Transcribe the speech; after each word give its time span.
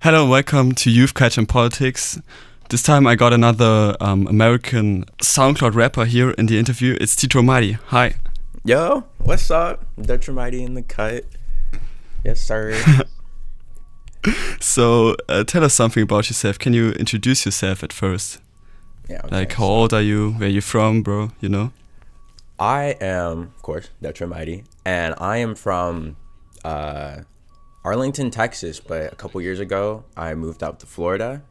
Hello, 0.00 0.26
welcome 0.28 0.72
to 0.72 0.90
Youth 0.90 1.14
Catch 1.14 1.38
and 1.38 1.48
Politics. 1.48 2.20
This 2.70 2.82
time 2.82 3.06
I 3.06 3.14
got 3.14 3.32
another 3.32 3.96
um, 4.00 4.26
American 4.26 5.04
SoundCloud 5.22 5.74
rapper 5.74 6.04
here 6.04 6.30
in 6.32 6.46
the 6.46 6.58
interview. 6.58 6.96
It's 7.00 7.16
Tito 7.16 7.42
Mighty. 7.42 7.72
Hi. 7.72 8.14
Yo, 8.64 9.04
what's 9.18 9.50
up? 9.50 9.84
Dutch 10.00 10.28
Mighty 10.28 10.62
in 10.62 10.74
the 10.74 10.82
cut. 10.82 11.24
Yes, 12.24 12.40
sir. 12.40 12.74
So 14.60 15.16
uh, 15.28 15.44
tell 15.44 15.64
us 15.64 15.72
something 15.74 16.02
about 16.02 16.28
yourself. 16.28 16.58
Can 16.58 16.74
you 16.74 16.90
introduce 16.90 17.46
yourself 17.46 17.84
at 17.84 17.92
first? 17.92 18.40
yeah. 19.08 19.20
okay, 19.24 19.36
Like, 19.36 19.52
how 19.52 19.62
so 19.62 19.68
old 19.70 19.94
are 19.94 20.02
you? 20.02 20.32
Where 20.32 20.48
you 20.48 20.60
from, 20.60 21.02
bro? 21.02 21.30
You 21.40 21.48
know? 21.48 21.72
I 22.58 22.96
am, 23.00 23.52
of 23.56 23.62
course, 23.62 23.88
Dutch 24.02 24.20
Mighty, 24.20 24.64
and 24.84 25.14
I 25.18 25.38
am 25.38 25.54
from 25.54 26.16
uh, 26.64 27.18
Arlington, 27.84 28.30
Texas. 28.30 28.80
But 28.80 29.12
a 29.12 29.16
couple 29.16 29.40
years 29.40 29.60
ago, 29.60 30.04
I 30.16 30.34
moved 30.34 30.62
out 30.62 30.80
to 30.80 30.86
Florida. 30.86 31.42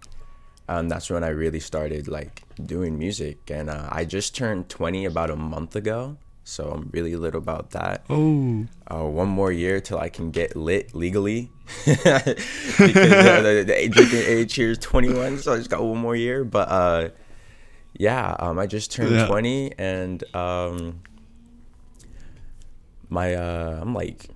And 0.69 0.91
that's 0.91 1.09
when 1.09 1.23
I 1.23 1.29
really 1.29 1.61
started 1.61 2.09
like 2.09 2.43
doing 2.61 2.99
music, 2.99 3.49
and 3.49 3.69
uh, 3.69 3.87
I 3.89 4.03
just 4.03 4.35
turned 4.35 4.67
20 4.67 5.05
about 5.05 5.29
a 5.29 5.35
month 5.37 5.77
ago. 5.77 6.17
So 6.43 6.65
I'm 6.71 6.89
really 6.91 7.15
lit 7.15 7.35
about 7.35 7.71
that. 7.71 8.03
Oh, 8.09 8.65
uh, 8.91 9.03
one 9.05 9.29
more 9.29 9.49
year 9.51 9.79
till 9.79 9.97
I 9.97 10.09
can 10.09 10.29
get 10.31 10.57
lit 10.57 10.93
legally 10.93 11.51
because 11.85 12.27
uh, 12.27 13.41
the, 13.43 13.63
the 13.65 13.87
drinking 13.89 14.23
age 14.25 14.55
here 14.55 14.71
is 14.71 14.77
21, 14.79 15.37
so 15.39 15.53
I 15.53 15.57
just 15.57 15.69
got 15.69 15.81
one 15.83 15.99
more 15.99 16.17
year. 16.17 16.43
But 16.43 16.67
uh, 16.69 17.09
yeah, 17.97 18.35
um, 18.39 18.59
I 18.59 18.67
just 18.67 18.91
turned 18.91 19.11
Yeah. 19.15 19.27
20, 19.27 19.73
and 19.77 20.23
um, 20.35 20.99
my 23.09 23.35
uh, 23.35 23.79
I'm 23.81 23.93
like 23.93 24.29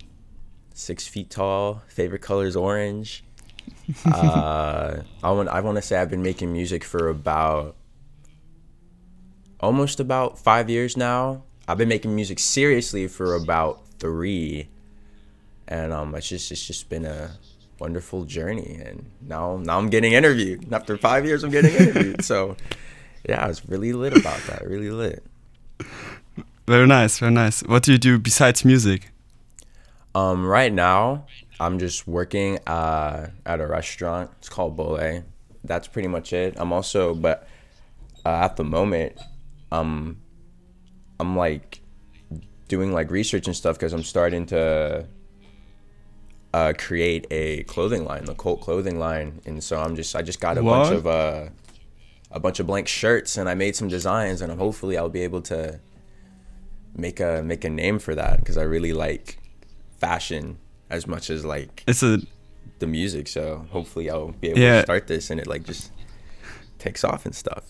six 0.74 1.08
feet 1.08 1.30
tall. 1.30 1.82
Favorite 1.88 2.22
color 2.22 2.46
is 2.46 2.56
orange. 2.56 3.24
uh, 4.06 5.02
I 5.24 5.32
want 5.32 5.50
I 5.50 5.62
want 5.62 5.78
to 5.78 5.82
say 5.82 5.98
I've 5.98 6.10
been 6.10 6.24
making 6.24 6.52
music 6.52 6.84
for 6.84 7.10
about 7.10 7.76
almost 9.60 10.00
about 10.00 10.40
five 10.40 10.70
years 10.70 10.98
now. 10.98 11.44
I've 11.68 11.78
been 11.78 11.90
making 11.90 12.16
music 12.16 12.40
seriously 12.40 13.08
for 13.08 13.36
about 13.36 13.82
three, 14.00 14.68
and 15.68 15.94
um, 15.94 16.16
it's 16.16 16.28
just 16.28 16.52
it's 16.52 16.66
just 16.66 16.90
been 16.90 17.06
a 17.06 17.32
wonderful 17.80 18.26
journey. 18.26 18.82
And 18.84 19.06
now 19.22 19.58
now 19.58 19.78
I'm 19.78 19.90
getting 19.90 20.14
interviewed. 20.14 20.72
After 20.74 20.98
five 20.98 21.26
years, 21.26 21.44
I'm 21.44 21.52
getting 21.52 21.74
interviewed. 21.76 22.24
so 22.26 22.56
yeah, 23.28 23.44
I 23.44 23.48
was 23.48 23.68
really 23.68 23.94
lit 23.94 24.18
about 24.18 24.42
that. 24.48 24.66
Really 24.66 24.90
lit. 24.90 25.24
very 26.68 26.88
nice, 26.88 27.20
very 27.20 27.32
nice. 27.32 27.62
What 27.62 27.84
do 27.84 27.92
you 27.92 27.98
do 27.98 28.18
besides 28.18 28.66
music? 28.66 29.12
Um, 30.14 30.46
right 30.46 30.72
now, 30.72 31.26
I'm 31.60 31.80
just 31.80 32.08
working 32.08 32.60
uh, 32.68 33.30
at 33.46 33.62
a 33.62 33.68
restaurant. 33.68 34.32
It's 34.40 34.50
called 34.50 34.76
Bole. 34.76 35.24
That's 35.64 35.88
pretty 35.88 36.08
much 36.08 36.34
it. 36.34 36.56
I'm 36.58 36.74
also, 36.74 37.14
but 37.14 37.48
uh, 38.26 38.30
at 38.30 38.56
the 38.58 38.64
moment, 38.64 39.18
um, 39.72 40.22
I'm 41.20 41.38
like 41.38 41.82
doing 42.68 42.94
like 42.94 43.12
research 43.12 43.48
and 43.48 43.56
stuff 43.56 43.78
because 43.78 43.94
I'm 43.94 44.04
starting 44.04 44.46
to 44.48 45.06
uh, 46.54 46.74
create 46.78 47.28
a 47.32 47.64
clothing 47.64 48.06
line, 48.06 48.26
the 48.26 48.36
cult 48.36 48.62
clothing 48.62 49.00
line, 49.00 49.42
and 49.46 49.64
so 49.64 49.80
I'm 49.80 49.96
just 49.96 50.16
I 50.16 50.22
just 50.22 50.42
got 50.42 50.58
a 50.58 50.64
bunch 50.64 50.92
of 50.92 51.08
uh, 51.08 51.50
a 52.32 52.40
bunch 52.40 52.60
of 52.60 52.68
blank 52.68 52.88
shirts 52.88 53.38
and 53.38 53.48
I 53.48 53.54
made 53.54 53.76
some 53.76 53.88
designs 53.88 54.42
and 54.42 54.52
hopefully 54.58 54.98
I'll 54.98 55.10
be 55.10 55.22
able 55.22 55.42
to 55.44 55.80
make 56.96 57.20
a 57.20 57.42
make 57.44 57.64
a 57.64 57.70
name 57.70 58.00
for 58.00 58.16
that 58.16 58.40
because 58.40 58.58
I 58.58 58.64
really 58.64 58.94
like 58.94 59.38
fashion 60.02 60.58
as 60.90 61.06
much 61.08 61.30
as 61.30 61.46
like 61.46 61.84
It's 61.88 62.04
a 62.04 62.20
the 62.80 62.88
music. 62.88 63.28
So 63.28 63.66
hopefully 63.72 64.10
I'll 64.10 64.32
be 64.42 64.50
able 64.50 64.60
Yeah. 64.60 64.78
to 64.82 64.84
start 64.90 65.08
this 65.08 65.30
and 65.32 65.40
it 65.40 65.48
like 65.48 65.64
just 65.64 65.92
takes 66.80 67.04
off 67.04 67.26
and 67.28 67.36
stuff. 67.36 67.64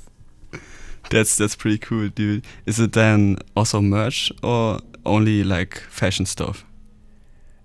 that's 1.09 1.38
that's 1.38 1.56
pretty 1.56 1.78
cool, 1.78 2.08
dude. 2.09 2.46
Is 2.66 2.80
it 2.80 2.94
then 2.94 3.38
also 3.56 3.82
merch 3.82 4.32
or 4.41 4.80
only 5.06 5.44
like 5.44 5.78
fashion 5.90 6.25
stuff? 6.25 6.66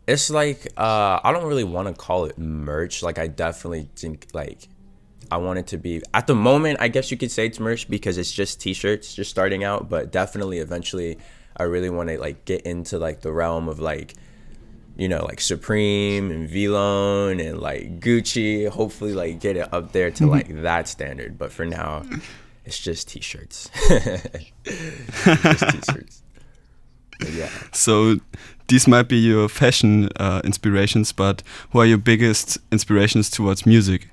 It's 0.07 0.31
like 0.31 0.67
uh, 0.77 1.19
I 1.23 1.33
don't 1.33 1.47
really 1.47 1.65
want 1.65 1.89
to 1.89 1.95
call 1.95 2.25
it 2.27 2.39
merch. 2.39 3.03
Like 3.03 3.19
I 3.19 3.27
definitely 3.29 3.89
think 3.97 4.27
like 4.33 4.69
I 5.31 5.37
want 5.39 5.59
it 5.59 5.67
to 5.69 5.79
be 5.79 6.03
at 6.15 6.27
the 6.27 6.35
moment. 6.35 6.79
I 6.81 6.89
guess 6.89 7.11
you 7.11 7.17
could 7.17 7.31
say 7.31 7.47
it's 7.47 7.59
merch 7.61 7.89
because 7.89 8.17
it's 8.19 8.33
just 8.33 8.61
t-shirts, 8.61 9.15
just 9.15 9.31
starting 9.31 9.65
out. 9.65 9.89
But 9.89 10.13
definitely, 10.13 10.59
eventually, 10.59 11.19
I 11.57 11.65
really 11.65 11.91
want 11.91 12.09
to 12.11 12.19
like 12.19 12.45
get 12.45 12.63
into 12.63 12.99
like 12.99 13.21
the 13.23 13.33
realm 13.33 13.69
of 13.69 13.79
like 13.81 14.15
you 14.97 15.09
know 15.09 15.25
like 15.25 15.41
Supreme 15.41 16.31
and 16.31 16.49
Vlone 16.49 17.47
and 17.47 17.61
like 17.61 18.01
Gucci. 18.01 18.69
Hopefully, 18.69 19.13
like 19.13 19.41
get 19.41 19.57
it 19.57 19.73
up 19.73 19.93
there 19.93 20.11
to 20.13 20.27
like 20.27 20.63
that 20.63 20.89
standard. 20.89 21.39
But 21.39 21.53
for 21.53 21.65
now, 21.67 22.05
it's 22.65 22.79
just 22.79 23.09
t-shirts. 23.09 23.71
just 23.89 25.69
t-shirts. 25.71 26.23
Yeah. 27.33 27.49
So 27.73 28.17
these 28.69 28.87
might 28.87 29.09
be 29.09 29.17
your 29.17 29.49
fashion 29.49 30.11
uh, 30.17 30.43
inspirations, 30.45 31.13
but 31.13 31.43
who 31.71 31.81
are 31.81 31.87
your 31.87 31.99
biggest 31.99 32.59
inspirations 32.71 33.31
towards 33.31 33.65
music? 33.65 34.09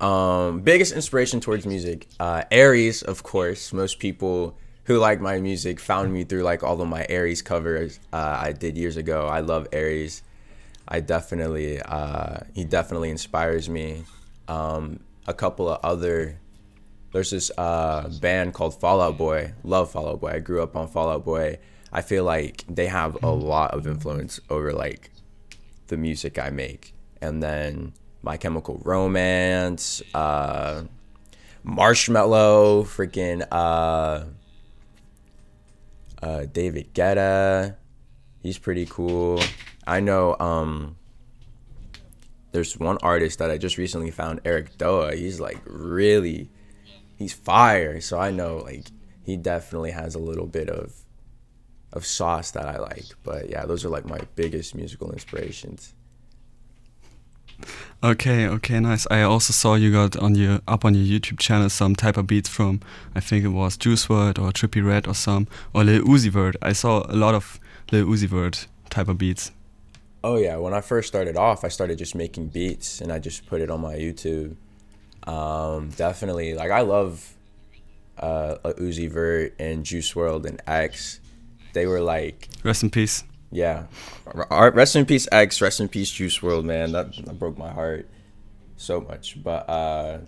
Um, 0.00 0.60
biggest 0.60 0.92
inspiration 0.92 1.40
towards 1.40 1.66
music, 1.66 2.08
uh, 2.20 2.44
Aries, 2.50 3.02
of 3.02 3.22
course. 3.22 3.72
Most 3.72 3.98
people 3.98 4.56
who 4.84 4.98
like 4.98 5.20
my 5.20 5.40
music 5.40 5.80
found 5.80 6.12
me 6.12 6.24
through 6.24 6.42
like 6.42 6.62
all 6.62 6.80
of 6.80 6.88
my 6.88 7.06
Aries 7.08 7.42
covers 7.42 7.98
uh, 8.12 8.38
I 8.40 8.52
did 8.52 8.76
years 8.76 8.96
ago. 8.96 9.26
I 9.26 9.40
love 9.40 9.66
Aries. 9.72 10.22
I 10.86 11.00
definitely, 11.00 11.80
uh, 11.80 12.40
he 12.54 12.64
definitely 12.64 13.10
inspires 13.10 13.68
me. 13.68 14.04
Um, 14.48 15.00
a 15.26 15.32
couple 15.32 15.70
of 15.70 15.80
other, 15.82 16.38
there's 17.12 17.30
this 17.30 17.50
uh, 17.56 18.10
band 18.20 18.52
called 18.52 18.78
Fall 18.78 19.00
Out 19.00 19.16
Boy. 19.16 19.54
Love 19.62 19.90
Fall 19.90 20.08
Out 20.08 20.20
Boy. 20.20 20.32
I 20.32 20.38
grew 20.40 20.62
up 20.62 20.76
on 20.76 20.88
Fall 20.88 21.08
Out 21.08 21.24
Boy. 21.24 21.58
I 21.90 22.02
feel 22.02 22.24
like 22.24 22.64
they 22.68 22.86
have 22.86 23.22
a 23.22 23.30
lot 23.30 23.70
of 23.70 23.86
influence 23.86 24.40
over 24.50 24.72
like 24.72 25.10
the 25.86 25.96
music 25.96 26.38
I 26.38 26.50
make. 26.50 26.92
And 27.22 27.42
then 27.42 27.94
My 28.22 28.36
Chemical 28.36 28.82
Romance, 28.84 30.02
uh, 30.12 30.82
Marshmello, 31.64 32.84
freaking 32.84 33.46
uh, 36.24 36.46
David 36.46 36.94
Guetta. 36.94 37.76
He's 38.42 38.58
pretty 38.58 38.86
cool. 38.86 39.40
I 39.86 40.00
know 40.00 40.36
um, 40.40 40.96
there's 42.52 42.78
one 42.78 42.98
artist 43.02 43.38
that 43.40 43.50
I 43.50 43.58
just 43.58 43.76
recently 43.76 44.10
found, 44.10 44.40
Eric 44.44 44.78
Doa. 44.78 45.14
He's 45.14 45.38
like 45.38 45.58
really, 45.66 46.50
he's 47.16 47.34
fire. 47.34 48.00
So 48.00 48.18
I 48.18 48.30
know 48.30 48.58
like 48.58 48.86
he 49.22 49.36
definitely 49.36 49.90
has 49.90 50.14
a 50.14 50.18
little 50.18 50.46
bit 50.46 50.70
of 50.70 50.94
of 51.92 52.06
sauce 52.06 52.50
that 52.52 52.66
I 52.66 52.78
like. 52.78 53.06
But 53.22 53.50
yeah, 53.50 53.66
those 53.66 53.84
are 53.84 53.90
like 53.90 54.06
my 54.06 54.20
biggest 54.34 54.74
musical 54.74 55.12
inspirations. 55.12 55.94
Okay, 58.04 58.46
okay, 58.46 58.80
nice. 58.80 59.06
I 59.10 59.22
also 59.22 59.54
saw 59.54 59.76
you 59.76 59.90
got 59.90 60.14
on 60.18 60.34
your 60.34 60.60
up 60.68 60.84
on 60.84 60.94
your 60.94 61.06
YouTube 61.06 61.38
channel 61.38 61.70
some 61.70 61.96
type 61.96 62.18
of 62.18 62.26
beats 62.26 62.50
from 62.50 62.80
I 63.14 63.20
think 63.20 63.46
it 63.46 63.48
was 63.48 63.78
Juice 63.78 64.08
WRLD 64.08 64.38
or 64.38 64.52
Trippie 64.52 64.84
Redd 64.84 65.08
or 65.08 65.14
some 65.14 65.48
or 65.72 65.84
Lil 65.84 66.02
Uzi 66.02 66.28
Vert. 66.28 66.54
I 66.60 66.74
saw 66.74 67.06
a 67.08 67.16
lot 67.16 67.34
of 67.34 67.58
Lil 67.90 68.04
Uzi 68.04 68.26
Vert 68.26 68.66
type 68.90 69.08
of 69.08 69.16
beats. 69.16 69.52
Oh 70.22 70.36
yeah, 70.36 70.56
when 70.56 70.74
I 70.74 70.82
first 70.82 71.08
started 71.08 71.38
off, 71.38 71.64
I 71.64 71.68
started 71.68 71.96
just 71.96 72.14
making 72.14 72.48
beats 72.48 73.00
and 73.00 73.10
I 73.10 73.18
just 73.18 73.46
put 73.46 73.62
it 73.62 73.70
on 73.70 73.80
my 73.80 73.94
YouTube. 73.94 74.56
Um, 75.26 75.88
definitely, 75.88 76.52
like 76.52 76.70
I 76.70 76.82
love 76.82 77.32
uh, 78.18 78.56
Uzi 78.64 79.10
Vert 79.10 79.54
and 79.58 79.82
Juice 79.82 80.12
WRLD 80.12 80.44
and 80.44 80.60
X. 80.66 81.20
They 81.72 81.86
were 81.86 82.02
like, 82.02 82.50
Rest 82.62 82.82
in 82.82 82.90
peace. 82.90 83.24
Yeah, 83.54 83.86
rest 84.34 84.96
in 84.96 85.06
peace 85.06 85.28
X, 85.30 85.60
rest 85.60 85.78
in 85.78 85.86
peace 85.86 86.10
Juice 86.10 86.40
WRLD, 86.40 86.64
man. 86.64 86.90
That, 86.90 87.14
that 87.24 87.38
broke 87.38 87.56
my 87.56 87.70
heart 87.70 88.08
so 88.76 89.00
much. 89.00 89.40
But 89.40 89.68
uh, 89.68 90.18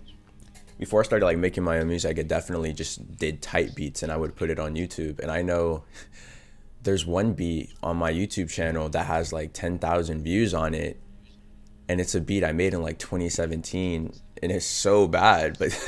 before 0.79 1.01
I 1.01 1.03
started 1.03 1.25
like 1.25 1.37
making 1.37 1.65
my 1.65 1.79
own 1.79 1.89
music, 1.89 2.17
I 2.17 2.21
definitely 2.21 2.71
just 2.71 3.17
did 3.17 3.41
tight 3.41 3.75
beats 3.75 4.01
and 4.01 4.13
I 4.13 4.15
would 4.15 4.37
put 4.37 4.49
it 4.49 4.59
on 4.59 4.75
YouTube. 4.75 5.19
And 5.19 5.29
I 5.29 5.41
know 5.41 5.83
there's 6.83 7.05
one 7.05 7.33
beat 7.33 7.73
on 7.83 7.97
my 7.97 8.13
YouTube 8.13 8.49
channel 8.49 8.87
that 8.89 9.07
has 9.07 9.33
like 9.33 9.51
10,000 9.51 10.23
views 10.23 10.53
on 10.53 10.73
it. 10.73 10.97
And 11.89 11.99
it's 11.99 12.15
a 12.15 12.21
beat 12.21 12.45
I 12.45 12.53
made 12.53 12.73
in 12.73 12.81
like 12.81 12.97
2017 12.97 14.13
and 14.41 14.51
it's 14.53 14.65
so 14.65 15.05
bad, 15.05 15.57
but 15.59 15.77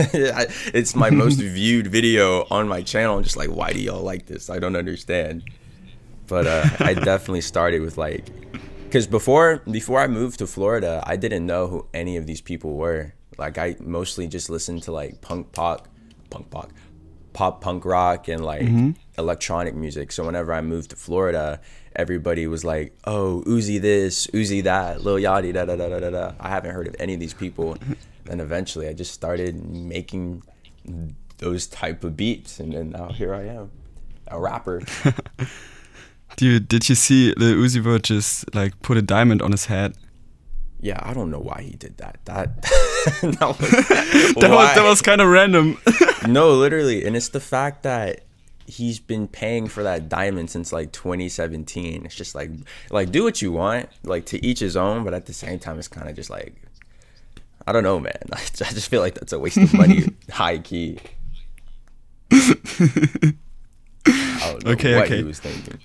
it's 0.74 0.94
my 0.94 1.09
most 1.09 1.35
viewed 1.39 1.88
video 1.88 2.45
on 2.51 2.68
my 2.68 2.81
channel. 2.81 3.18
I'm 3.18 3.24
just 3.24 3.38
like, 3.38 3.50
why 3.50 3.71
do 3.71 3.80
y'all 3.80 4.03
like 4.03 4.25
this? 4.25 4.50
I 4.50 4.59
don't 4.59 4.75
understand. 4.75 5.44
But 6.30 6.48
uh, 6.48 6.66
I 6.80 6.94
definitely 6.94 7.42
started 7.42 7.81
with 7.81 7.98
like, 7.98 8.30
because 8.86 9.08
before 9.08 9.62
before 9.70 10.00
I 10.00 10.08
moved 10.08 10.40
to 10.40 10.48
Florida, 10.48 11.04
I 11.06 11.16
didn't 11.16 11.46
know 11.46 11.68
who 11.68 11.88
any 11.94 12.18
of 12.18 12.26
these 12.26 12.42
people 12.42 12.76
were. 12.76 13.14
Like 13.38 13.58
I 13.58 13.76
mostly 13.80 14.28
just 14.28 14.50
listened 14.50 14.84
to 14.84 14.92
like 14.92 15.22
punk 15.22 15.52
pop, 15.52 15.88
punk 16.30 16.50
pop, 16.50 16.72
pop 17.34 17.62
punk 17.62 17.86
rock 17.86 18.28
and 18.28 18.44
like 18.46 18.70
electronic 19.18 19.76
music. 19.76 20.12
So 20.12 20.26
whenever 20.26 20.54
I 20.54 20.62
moved 20.62 20.92
to 20.92 20.96
Florida 20.96 21.60
everybody 21.96 22.48
was 22.48 22.64
like, 22.64 22.98
"Oh, 23.04 23.44
Uzi 23.46 23.80
this, 23.81 24.28
Uzi 24.28 24.64
that, 24.64 25.04
Lil 25.04 25.18
Yachty 25.18 25.54
da 25.54 25.66
da 25.66 25.76
da 25.76 25.90
da 25.90 26.00
da 26.00 26.10
da." 26.10 26.34
I 26.40 26.50
haven't 26.50 26.74
heard 26.74 26.88
of 26.88 26.96
any 27.00 27.14
of 27.14 27.20
these 27.20 27.34
people. 27.34 27.78
and 28.30 28.42
eventually, 28.42 28.88
I 28.88 28.94
just 28.94 29.14
started 29.14 29.64
making 29.66 30.44
those 31.38 31.68
type 31.68 32.04
of 32.04 32.16
beats, 32.16 32.60
and 32.60 32.74
then 32.74 32.92
now 32.92 33.10
here 33.10 33.34
I 33.34 33.44
am, 33.48 33.72
a 34.28 34.40
rapper. 34.40 34.81
Dude, 36.36 36.68
did 36.68 36.88
you 36.88 36.96
see 36.96 37.34
the 37.34 37.56
Uzi 37.56 37.81
Vert 37.81 38.04
just 38.04 38.54
like 38.56 38.80
put 38.81 38.98
a 38.98 39.02
diamond 39.02 39.42
on 39.42 39.52
his 39.52 39.66
head? 39.66 39.96
Yeah, 40.81 41.00
I 41.02 41.14
don't 41.14 41.30
know 41.30 41.40
why 41.40 41.62
he 41.62 41.72
did 41.72 41.98
that. 41.98 42.20
That 42.26 42.62
that 43.22 43.42
was 43.42 43.58
that 43.60 44.50
was, 44.50 44.76
that 44.76 44.84
was 44.84 45.02
kind 45.02 45.22
of 45.22 45.30
random. 45.30 45.78
no, 46.28 46.54
literally, 46.54 47.06
and 47.06 47.16
it's 47.16 47.30
the 47.30 47.40
fact 47.40 47.84
that 47.84 48.22
he's 48.66 49.00
been 49.00 49.28
paying 49.28 49.68
for 49.68 49.84
that 49.84 50.08
diamond 50.08 50.50
since 50.50 50.72
like 50.72 50.92
2017. 50.92 52.06
It's 52.06 52.16
just 52.16 52.36
like 52.36 52.52
like 52.90 53.12
do 53.12 53.24
what 53.24 53.42
you 53.42 53.52
want, 53.52 53.90
like 54.04 54.26
to 54.28 54.46
each 54.46 54.60
his 54.60 54.78
own, 54.78 55.04
but 55.04 55.14
at 55.14 55.26
the 55.26 55.34
same 55.34 55.60
time, 55.60 55.80
it's 55.80 55.88
kind 55.88 56.10
of 56.10 56.16
just 56.16 56.30
like 56.30 56.56
I 57.68 57.72
don't 57.72 57.84
know, 57.84 58.00
man. 58.00 58.18
I 58.31 58.40
just 58.56 58.90
feel 58.90 59.02
like 59.02 59.16
that's 59.16 59.34
a 59.34 59.40
waste 59.40 59.58
of 59.58 59.74
money, 59.74 60.04
high 60.31 60.60
key. 60.60 61.00
okay, 62.34 63.36
okay. 64.66 65.18
he 65.18 65.24
was 65.24 65.40
thinking. 65.40 65.80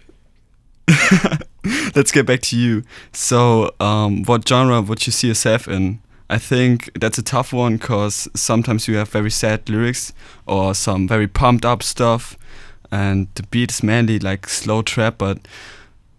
Let's 1.95 2.13
get 2.13 2.27
back 2.27 2.41
to 2.43 2.57
you. 2.57 2.83
So, 3.13 3.75
um, 3.81 4.25
what 4.25 4.47
genre 4.47 4.83
would 4.83 5.07
you 5.07 5.13
see 5.13 5.29
yourself 5.29 5.67
in? 5.69 6.01
I 6.29 6.39
think 6.39 6.91
that's 6.99 7.19
a 7.19 7.23
tough 7.23 7.53
one 7.53 7.77
because 7.77 8.29
sometimes 8.35 8.89
you 8.89 8.97
have 8.97 9.09
very 9.09 9.31
sad 9.31 9.69
lyrics 9.69 10.13
or 10.47 10.75
some 10.75 11.07
very 11.07 11.29
pumped 11.29 11.65
up 11.65 11.83
stuff, 11.83 12.37
and 12.91 13.29
the 13.35 13.43
beat 13.45 13.71
is 13.71 13.83
mainly 13.83 14.19
like 14.19 14.49
slow 14.49 14.83
trap. 14.83 15.19
But 15.19 15.47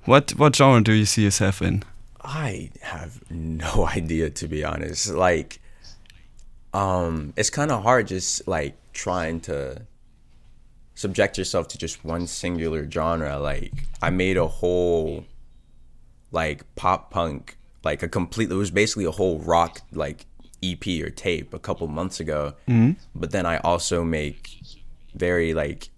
what 0.06 0.32
what 0.32 0.56
genre 0.56 0.82
do 0.82 0.94
you 0.94 1.06
see 1.06 1.24
yourself 1.24 1.62
in? 1.62 1.84
I 2.22 2.70
have 2.82 3.20
no 3.30 3.88
idea 3.96 4.30
to 4.30 4.48
be 4.48 4.64
honest. 4.64 5.10
Like, 5.14 5.60
um, 6.74 7.34
it's 7.36 7.50
kind 7.50 7.72
of 7.72 7.84
hard 7.84 8.08
just 8.08 8.48
like 8.48 8.76
trying 8.94 9.42
to 9.42 9.82
subject 10.96 11.38
yourself 11.38 11.68
to 11.68 11.78
just 11.78 12.04
one 12.04 12.26
singular 12.26 12.90
genre. 12.90 13.38
Like 13.38 13.74
I 14.02 14.10
made 14.10 14.38
a 14.38 14.48
whole 14.48 15.26
like 16.32 16.64
pop 16.76 17.12
punk, 17.12 17.58
like 17.84 18.02
a 18.02 18.08
complete. 18.08 18.50
It 18.50 18.56
was 18.56 18.72
basically 18.72 19.06
a 19.06 19.12
whole 19.12 19.40
rock 19.40 19.82
like 19.92 20.26
EP 20.64 20.88
or 21.02 21.10
tape 21.10 21.54
a 21.54 21.60
couple 21.60 21.88
months 21.88 22.20
ago. 22.20 22.54
Mm-hmm. 22.68 22.94
But 23.14 23.32
then 23.32 23.46
I 23.46 23.58
also 23.58 24.04
make 24.04 24.60
very 25.14 25.54
like 25.54 25.90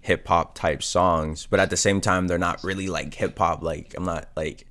hip 0.00 0.26
hop 0.28 0.54
type 0.54 0.82
songs, 0.82 1.46
but 1.46 1.60
at 1.60 1.70
the 1.70 1.76
same 1.76 2.00
time 2.00 2.28
they're 2.28 2.38
not 2.38 2.62
really 2.64 2.88
like 2.88 3.12
hip 3.14 3.38
hop. 3.38 3.62
Like 3.62 3.94
I'm 3.96 4.04
not 4.04 4.28
like 4.36 4.66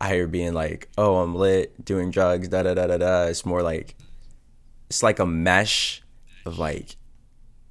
I 0.00 0.10
hear 0.14 0.28
being 0.28 0.54
like, 0.54 0.88
oh, 0.96 1.16
I'm 1.16 1.34
lit, 1.34 1.84
doing 1.84 2.10
drugs, 2.12 2.48
da 2.48 2.62
da 2.62 2.74
da 2.74 2.86
da 2.86 2.98
da. 2.98 3.22
It's 3.24 3.44
more 3.44 3.62
like 3.62 3.96
it's 4.88 5.02
like 5.02 5.18
a 5.18 5.26
mesh 5.26 6.02
of 6.46 6.58
like 6.58 6.96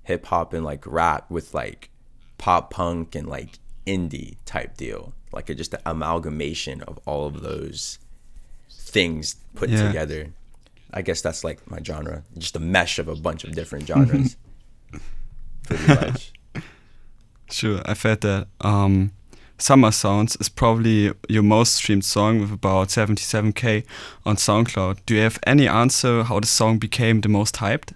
hip 0.07 0.25
hop 0.25 0.54
and 0.54 0.63
like 0.63 0.83
rap 0.88 1.30
with 1.30 1.54
like 1.54 1.89
pop 2.38 2.71
punk 2.71 3.13
and 3.13 3.27
like 3.27 3.59
indie 3.86 4.38
type 4.45 4.77
deal. 4.77 5.13
Like 5.31 5.50
a, 5.50 5.56
just 5.56 5.74
an 5.74 5.81
amalgamation 5.86 6.81
of 6.83 7.00
all 7.06 7.27
of 7.27 7.42
those 7.42 8.00
things 8.69 9.36
put 9.54 9.69
yeah. 9.69 9.86
together. 9.86 10.33
I 10.94 11.01
guess 11.01 11.21
that's 11.21 11.44
like 11.44 11.69
my 11.69 11.80
genre. 11.83 12.24
Just 12.38 12.56
a 12.56 12.59
mesh 12.59 12.98
of 13.00 13.07
a 13.09 13.15
bunch 13.15 13.44
of 13.44 13.54
different 13.54 13.86
genres. 13.88 14.38
Pretty 15.63 15.88
much. 15.88 16.33
Sure, 17.50 17.81
I 17.86 17.94
felt 17.94 18.21
that. 18.21 18.48
Um, 18.62 19.12
Summer 19.57 19.92
Sounds 19.92 20.38
is 20.39 20.50
probably 20.50 21.12
your 21.27 21.44
most 21.44 21.75
streamed 21.75 22.06
song 22.06 22.39
with 22.39 22.51
about 22.51 22.89
77k 22.89 23.83
on 24.25 24.36
SoundCloud. 24.36 25.00
Do 25.06 25.15
you 25.15 25.21
have 25.21 25.39
any 25.48 25.68
answer 25.68 26.24
how 26.24 26.39
the 26.39 26.48
song 26.48 26.77
became 26.77 27.21
the 27.21 27.30
most 27.30 27.56
hyped? 27.56 27.94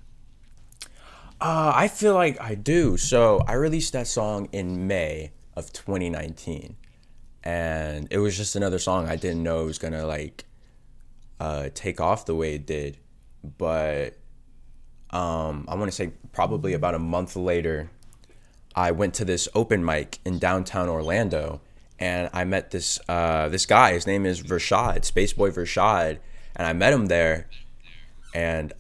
Uh, 1.41 1.73
I 1.75 1.87
feel 1.87 2.13
like 2.13 2.39
I 2.39 2.53
do. 2.53 2.97
So 2.97 3.43
I 3.47 3.53
released 3.53 3.93
that 3.93 4.05
song 4.05 4.47
in 4.51 4.85
May 4.85 5.31
of 5.55 5.73
2019, 5.73 6.75
and 7.43 8.07
it 8.11 8.19
was 8.19 8.37
just 8.37 8.55
another 8.55 8.77
song 8.77 9.07
I 9.07 9.15
didn't 9.15 9.41
know 9.41 9.65
was 9.65 9.79
gonna 9.79 10.05
like 10.05 10.45
uh, 11.39 11.69
take 11.73 11.99
off 11.99 12.27
the 12.27 12.35
way 12.35 12.53
it 12.53 12.67
did. 12.67 12.99
But 13.57 14.19
um, 15.09 15.65
I 15.67 15.73
want 15.73 15.89
to 15.89 15.95
say 15.95 16.11
probably 16.31 16.73
about 16.73 16.93
a 16.93 16.99
month 16.99 17.35
later, 17.35 17.89
I 18.75 18.91
went 18.91 19.15
to 19.15 19.25
this 19.25 19.49
open 19.55 19.83
mic 19.83 20.19
in 20.23 20.37
downtown 20.37 20.89
Orlando, 20.89 21.61
and 21.97 22.29
I 22.33 22.43
met 22.43 22.69
this 22.69 22.99
uh, 23.09 23.49
this 23.49 23.65
guy. 23.65 23.93
His 23.93 24.05
name 24.05 24.27
is 24.27 24.43
Vershad, 24.43 25.11
Spaceboy 25.11 25.55
Vershad, 25.55 26.19
and 26.55 26.67
I 26.67 26.73
met 26.73 26.93
him 26.93 27.07
there, 27.07 27.47
and. 28.35 28.73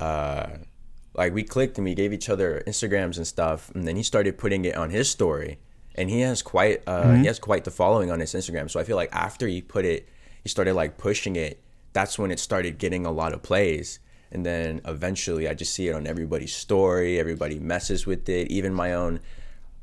Like 1.13 1.33
we 1.33 1.43
clicked 1.43 1.77
and 1.77 1.85
we 1.85 1.93
gave 1.93 2.13
each 2.13 2.29
other 2.29 2.63
Instagrams 2.65 3.17
and 3.17 3.27
stuff, 3.27 3.69
and 3.71 3.87
then 3.87 3.95
he 3.95 4.03
started 4.03 4.37
putting 4.37 4.63
it 4.65 4.75
on 4.75 4.89
his 4.89 5.09
story, 5.09 5.59
and 5.95 6.09
he 6.09 6.21
has 6.21 6.41
quite 6.41 6.83
uh, 6.87 7.03
mm-hmm. 7.03 7.21
he 7.21 7.27
has 7.27 7.39
quite 7.39 7.65
the 7.65 7.71
following 7.71 8.09
on 8.11 8.19
his 8.19 8.33
Instagram. 8.33 8.69
So 8.69 8.79
I 8.79 8.83
feel 8.83 8.95
like 8.95 9.09
after 9.11 9.47
he 9.47 9.61
put 9.61 9.83
it, 9.83 10.07
he 10.43 10.49
started 10.49 10.73
like 10.73 10.97
pushing 10.97 11.35
it. 11.35 11.61
That's 11.93 12.17
when 12.17 12.31
it 12.31 12.39
started 12.39 12.77
getting 12.77 13.05
a 13.05 13.11
lot 13.11 13.33
of 13.33 13.43
plays, 13.43 13.99
and 14.31 14.45
then 14.45 14.81
eventually 14.85 15.49
I 15.49 15.53
just 15.53 15.73
see 15.73 15.89
it 15.89 15.95
on 15.95 16.07
everybody's 16.07 16.55
story. 16.55 17.19
Everybody 17.19 17.59
messes 17.59 18.05
with 18.05 18.29
it. 18.29 18.49
Even 18.49 18.73
my 18.73 18.93
own, 18.93 19.19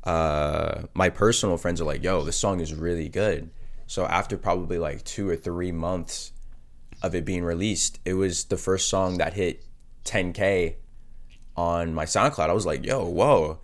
uh, 0.05 0.83
my 0.95 1.09
personal 1.09 1.57
friends 1.57 1.79
are 1.79 1.85
like, 1.85 2.03
"Yo, 2.03 2.23
this 2.23 2.37
song 2.37 2.59
is 2.59 2.73
really 2.73 3.09
good." 3.09 3.51
So 3.85 4.05
after 4.05 4.35
probably 4.35 4.79
like 4.79 5.03
two 5.03 5.29
or 5.29 5.35
three 5.35 5.71
months 5.71 6.31
of 7.03 7.13
it 7.13 7.23
being 7.23 7.43
released, 7.43 7.99
it 8.03 8.15
was 8.15 8.45
the 8.45 8.57
first 8.57 8.89
song 8.89 9.19
that 9.19 9.33
hit 9.33 9.63
10k 10.05 10.75
on 11.59 11.93
my 11.93 12.05
SoundCloud, 12.05 12.49
I 12.49 12.53
was 12.53 12.65
like, 12.65 12.85
yo, 12.85 13.05
whoa. 13.05 13.59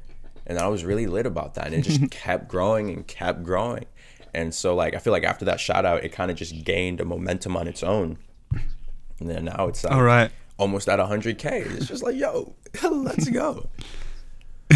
And 0.45 0.59
I 0.59 0.67
was 0.67 0.83
really 0.83 1.07
lit 1.07 1.25
about 1.25 1.53
that. 1.53 1.67
And 1.67 1.75
it 1.75 1.81
just 1.81 2.11
kept 2.11 2.49
growing 2.49 2.89
and 2.89 3.07
kept 3.07 3.41
growing. 3.43 3.85
And 4.33 4.53
so 4.53 4.75
like 4.75 4.93
I 4.93 4.97
feel 4.99 5.13
like 5.13 5.23
after 5.23 5.45
that 5.45 5.61
shout 5.61 5.85
out, 5.85 6.03
it 6.03 6.09
kind 6.09 6.29
of 6.29 6.35
just 6.35 6.65
gained 6.65 6.99
a 6.99 7.05
momentum 7.05 7.55
on 7.55 7.69
its 7.69 7.83
own. 7.83 8.17
And 9.19 9.29
then 9.29 9.45
now 9.45 9.67
it's 9.67 9.85
like 9.85 9.93
All 9.93 10.03
right. 10.03 10.29
almost 10.57 10.89
at 10.89 10.99
100K. 10.99 11.45
It's 11.77 11.87
just 11.87 12.03
like, 12.03 12.17
yo, 12.17 12.53
let's 12.83 13.29
go. 13.29 13.69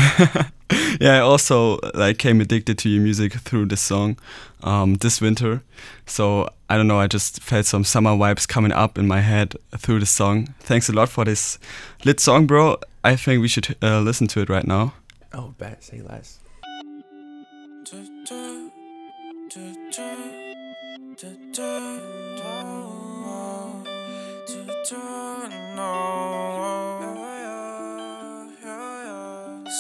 yeah, 1.02 1.18
I 1.18 1.20
also 1.20 1.78
like 1.94 2.20
came 2.20 2.40
addicted 2.40 2.78
to 2.80 2.90
your 2.90 3.04
music 3.04 3.34
through 3.34 3.66
this 3.66 3.82
song 3.82 4.18
um, 4.64 4.96
this 4.96 5.20
winter. 5.20 5.62
So 6.06 6.48
I 6.70 6.78
don't 6.78 6.88
know, 6.88 7.00
I 7.00 7.08
just 7.08 7.44
felt 7.44 7.66
some 7.66 7.84
summer 7.84 8.12
vibes 8.12 8.48
coming 8.48 8.72
up 8.72 8.98
in 8.98 9.08
my 9.08 9.20
head 9.20 9.56
through 9.78 10.00
the 10.00 10.06
song. 10.06 10.54
Thanks 10.62 10.88
a 10.88 10.94
lot 10.94 11.10
for 11.10 11.26
this 11.26 11.60
lit 12.06 12.22
song, 12.22 12.48
bro. 12.48 12.78
I 13.04 13.16
think 13.16 13.42
we 13.42 13.48
should 13.48 13.76
uh, 13.82 14.02
listen 14.02 14.28
to 14.28 14.42
it 14.42 14.50
right 14.50 14.66
now. 14.66 14.94
Oh, 15.34 15.54
bet. 15.58 15.84
Say 15.84 16.02
less. 16.02 16.40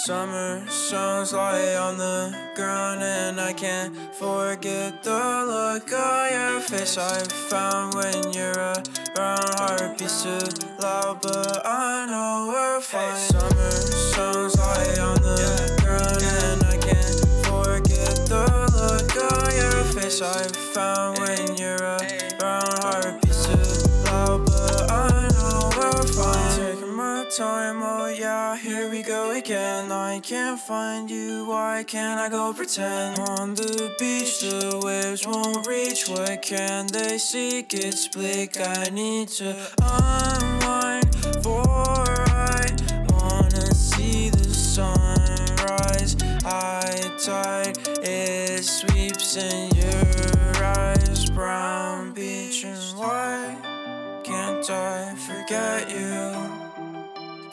Summer 0.05 0.65
suns 0.69 1.33
lie 1.33 1.75
on 1.75 1.97
the 1.97 2.33
ground 2.55 3.03
and 3.03 3.39
I 3.39 3.51
can't 3.51 3.93
forget 4.15 5.03
the 5.03 5.11
look 5.11 5.91
on 5.91 6.31
your 6.31 6.61
face 6.61 6.97
I 6.97 7.19
found 7.49 7.95
when 7.95 8.31
you're 8.31 8.53
around. 8.53 8.87
Heartbeats 9.17 10.23
too 10.23 10.67
loud, 10.81 11.21
but 11.21 11.65
I 11.65 12.05
know 12.05 12.47
we're 12.47 12.79
fine. 12.79 13.15
Summer 13.17 13.71
suns 13.71 14.57
lie 14.57 14.95
on 15.03 15.21
the 15.21 15.75
ground 15.83 16.23
and 16.23 16.63
I 16.63 16.77
can't 16.77 17.19
forget 17.45 18.15
the 18.25 18.45
look 18.71 19.11
on 19.33 19.51
your 19.53 19.83
face 20.01 20.21
I 20.21 20.47
found 20.73 21.19
when 21.19 21.57
you're 21.57 21.75
around. 21.75 21.98
Again. 29.49 29.91
I 29.91 30.19
can't 30.19 30.59
find 30.59 31.09
you, 31.09 31.45
why 31.45 31.83
can't 31.87 32.19
I 32.19 32.29
go 32.29 32.53
pretend? 32.53 33.17
On 33.17 33.55
the 33.55 33.95
beach, 33.97 34.41
the 34.41 34.79
waves 34.85 35.25
won't 35.25 35.65
reach. 35.65 36.07
What 36.07 36.43
can 36.43 36.85
they 36.85 37.17
see? 37.17 37.65
It's 37.71 38.07
bleak, 38.09 38.59
I 38.59 38.89
need 38.91 39.29
to 39.39 39.55
unwind. 39.81 41.15
For 41.41 41.63
I 41.65 42.63
wanna 43.09 43.73
see 43.73 44.29
the 44.29 44.53
sunrise. 44.53 46.15
High 46.43 47.17
tide, 47.17 47.77
it 48.03 48.63
sweeps 48.63 49.35
in 49.35 49.71
your 49.75 50.63
eyes. 50.63 51.27
Brown 51.31 52.11
beach 52.13 52.65
and 52.65 52.77
white. 52.99 54.21
Can't 54.23 54.69
I 54.69 55.15
forget 55.15 55.89
you? 55.89 56.58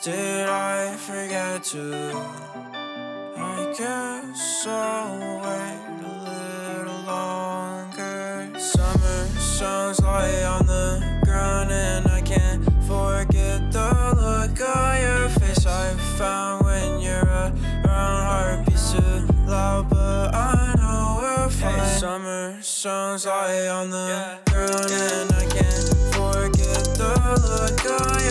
Did 0.03 0.47
I 0.47 0.95
forget 0.95 1.63
to? 1.63 2.13
I 3.35 3.73
guess 3.75 4.67
I'll 4.67 5.41
wait 5.41 5.79
a 6.05 6.17
little 6.29 7.01
longer. 7.01 8.59
Summer 8.59 9.25
sounds 9.39 9.99
lie 10.01 10.43
on 10.43 10.67
the 10.67 11.21
ground, 11.23 11.71
and 11.71 12.07
I 12.07 12.21
can't 12.21 12.63
forget 12.83 13.71
the 13.71 13.89
look 14.15 14.61
on 14.61 15.01
your 15.01 15.29
face. 15.29 15.65
I 15.65 15.95
found 16.17 16.65
when 16.65 16.99
you're 16.99 17.25
around, 17.25 17.57
heartbeats 17.87 18.93
too 18.93 19.25
loud, 19.47 19.89
but 19.89 20.35
I 20.35 20.75
know 20.77 21.19
we're 21.21 21.49
fine. 21.49 21.79
Hey, 21.79 21.97
summer 21.97 22.55
sounds 22.61 23.25
lie 23.25 23.67
on 23.67 23.89
the 23.89 24.07
yeah. 24.09 24.37
ground, 24.53 24.91
and 24.91 25.31
I 25.33 25.45
can't 25.49 25.89
forget 26.13 26.85
the 26.95 27.13
look 27.41 27.83
on 27.89 28.09
your 28.09 28.19
face. 28.19 28.26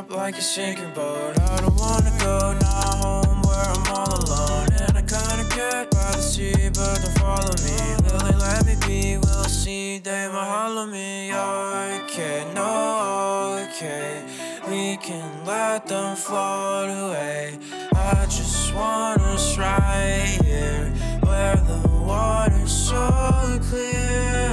I'll 0.00 0.16
like 0.16 0.38
a 0.38 0.40
sinking 0.40 0.94
boat. 0.94 1.38
I 1.38 1.60
don't 1.60 1.76
wanna 1.76 2.10
go 2.20 2.56
now 2.58 2.96
home 3.04 3.42
where 3.42 3.64
I'm 3.74 3.86
all 3.92 4.14
alone. 4.24 4.68
And 4.80 4.96
I 4.96 5.02
kinda 5.02 5.44
get 5.54 5.90
by 5.90 6.12
the 6.12 6.22
sea, 6.22 6.70
but 6.72 7.02
don't 7.02 7.18
follow 7.18 7.54
me. 7.66 7.76
Will 8.04 8.18
they 8.24 8.36
let 8.38 8.64
me 8.64 8.76
be? 8.86 9.18
We'll 9.18 9.44
see. 9.44 9.98
They 9.98 10.26
might 10.28 10.48
hollow 10.56 10.86
me. 10.86 11.34
Okay, 11.34 12.46
no, 12.54 13.66
okay. 13.68 14.22
We 14.70 14.96
can 14.96 15.44
let 15.44 15.86
them 15.86 16.16
float 16.16 16.88
away. 16.88 17.58
I 17.94 18.24
just 18.24 18.72
want 18.74 19.20
us 19.20 19.58
right 19.58 20.38
here 20.42 20.86
where 21.24 21.56
the 21.56 21.88
water's 22.06 22.72
so 22.72 23.60
clear. 23.68 24.49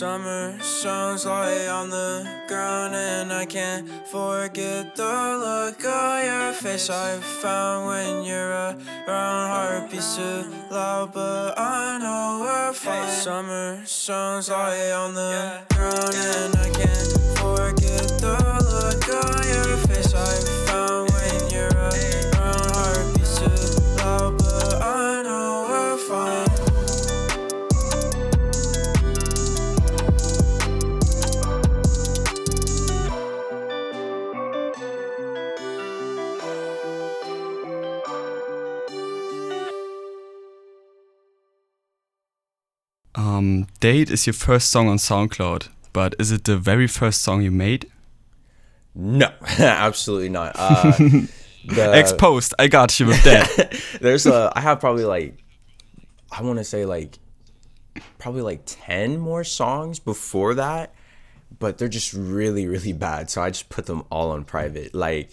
Summer 0.00 0.58
songs 0.62 1.26
lie 1.26 1.66
on 1.66 1.90
the 1.90 2.26
ground 2.48 2.94
and 2.94 3.30
I 3.30 3.44
can't 3.44 3.86
forget 4.08 4.96
the 4.96 5.04
look 5.04 5.84
on 5.84 6.24
your 6.24 6.52
face 6.54 6.88
I 6.88 7.18
found 7.18 7.86
when 7.86 8.24
you're 8.24 8.48
around. 8.48 8.80
Heartbeats 9.06 10.16
too 10.16 10.44
loud, 10.70 11.12
but 11.12 11.52
I 11.58 11.98
know 11.98 12.38
we're 12.40 12.72
fine. 12.72 13.10
Summer 13.10 13.84
songs 13.84 14.48
lie 14.48 14.90
on 14.90 15.12
the 15.12 15.60
ground 15.74 16.14
and 16.14 16.56
I 16.56 16.70
can't 16.70 17.12
forget 17.36 18.08
the 18.24 18.38
look 18.72 19.06
on 19.26 19.39
Date 43.80 44.10
is 44.10 44.26
your 44.26 44.34
first 44.34 44.70
song 44.70 44.88
on 44.88 44.98
SoundCloud, 44.98 45.68
but 45.94 46.14
is 46.18 46.30
it 46.30 46.44
the 46.44 46.58
very 46.58 46.86
first 46.86 47.22
song 47.22 47.40
you 47.40 47.50
made? 47.50 47.90
No, 48.94 49.32
absolutely 49.58 50.28
not. 50.28 50.52
Uh, 50.54 50.92
the, 51.64 51.98
Exposed. 51.98 52.52
I 52.58 52.68
got 52.68 53.00
you 53.00 53.06
with 53.06 53.24
that. 53.24 53.82
there's 54.02 54.26
a 54.26 54.52
I 54.54 54.60
have 54.60 54.80
probably 54.80 55.06
like 55.06 55.42
I 56.30 56.42
want 56.42 56.58
to 56.58 56.64
say 56.64 56.84
like 56.84 57.18
probably 58.18 58.42
like 58.42 58.62
10 58.66 59.18
more 59.18 59.44
songs 59.44 59.98
before 59.98 60.54
that 60.54 60.94
but 61.58 61.78
they're 61.78 61.88
just 61.88 62.12
really 62.12 62.68
really 62.68 62.92
bad 62.92 63.28
so 63.28 63.42
I 63.42 63.50
just 63.50 63.68
put 63.68 63.86
them 63.86 64.04
all 64.10 64.30
on 64.30 64.44
private 64.44 64.94
like 64.94 65.32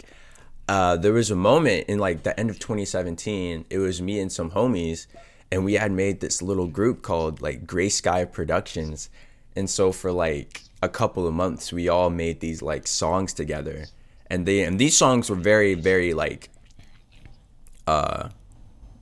uh 0.68 0.96
there 0.96 1.12
was 1.12 1.30
a 1.30 1.36
moment 1.36 1.86
in 1.88 1.98
like 2.00 2.24
the 2.24 2.38
end 2.38 2.50
of 2.50 2.58
2017 2.58 3.66
it 3.70 3.78
was 3.78 4.02
me 4.02 4.18
and 4.18 4.32
some 4.32 4.50
homies 4.50 5.06
and 5.50 5.64
we 5.64 5.74
had 5.74 5.92
made 5.92 6.20
this 6.20 6.42
little 6.42 6.66
group 6.66 7.02
called 7.02 7.40
like 7.40 7.66
Gray 7.66 7.88
Sky 7.88 8.24
Productions 8.24 9.10
and 9.56 9.68
so 9.68 9.92
for 9.92 10.12
like 10.12 10.62
a 10.82 10.88
couple 10.88 11.26
of 11.26 11.34
months 11.34 11.72
we 11.72 11.88
all 11.88 12.10
made 12.10 12.40
these 12.40 12.62
like 12.62 12.86
songs 12.86 13.32
together 13.32 13.86
and 14.28 14.46
they 14.46 14.62
and 14.62 14.78
these 14.78 14.96
songs 14.96 15.30
were 15.30 15.36
very 15.36 15.74
very 15.74 16.14
like 16.14 16.50
uh 17.86 18.28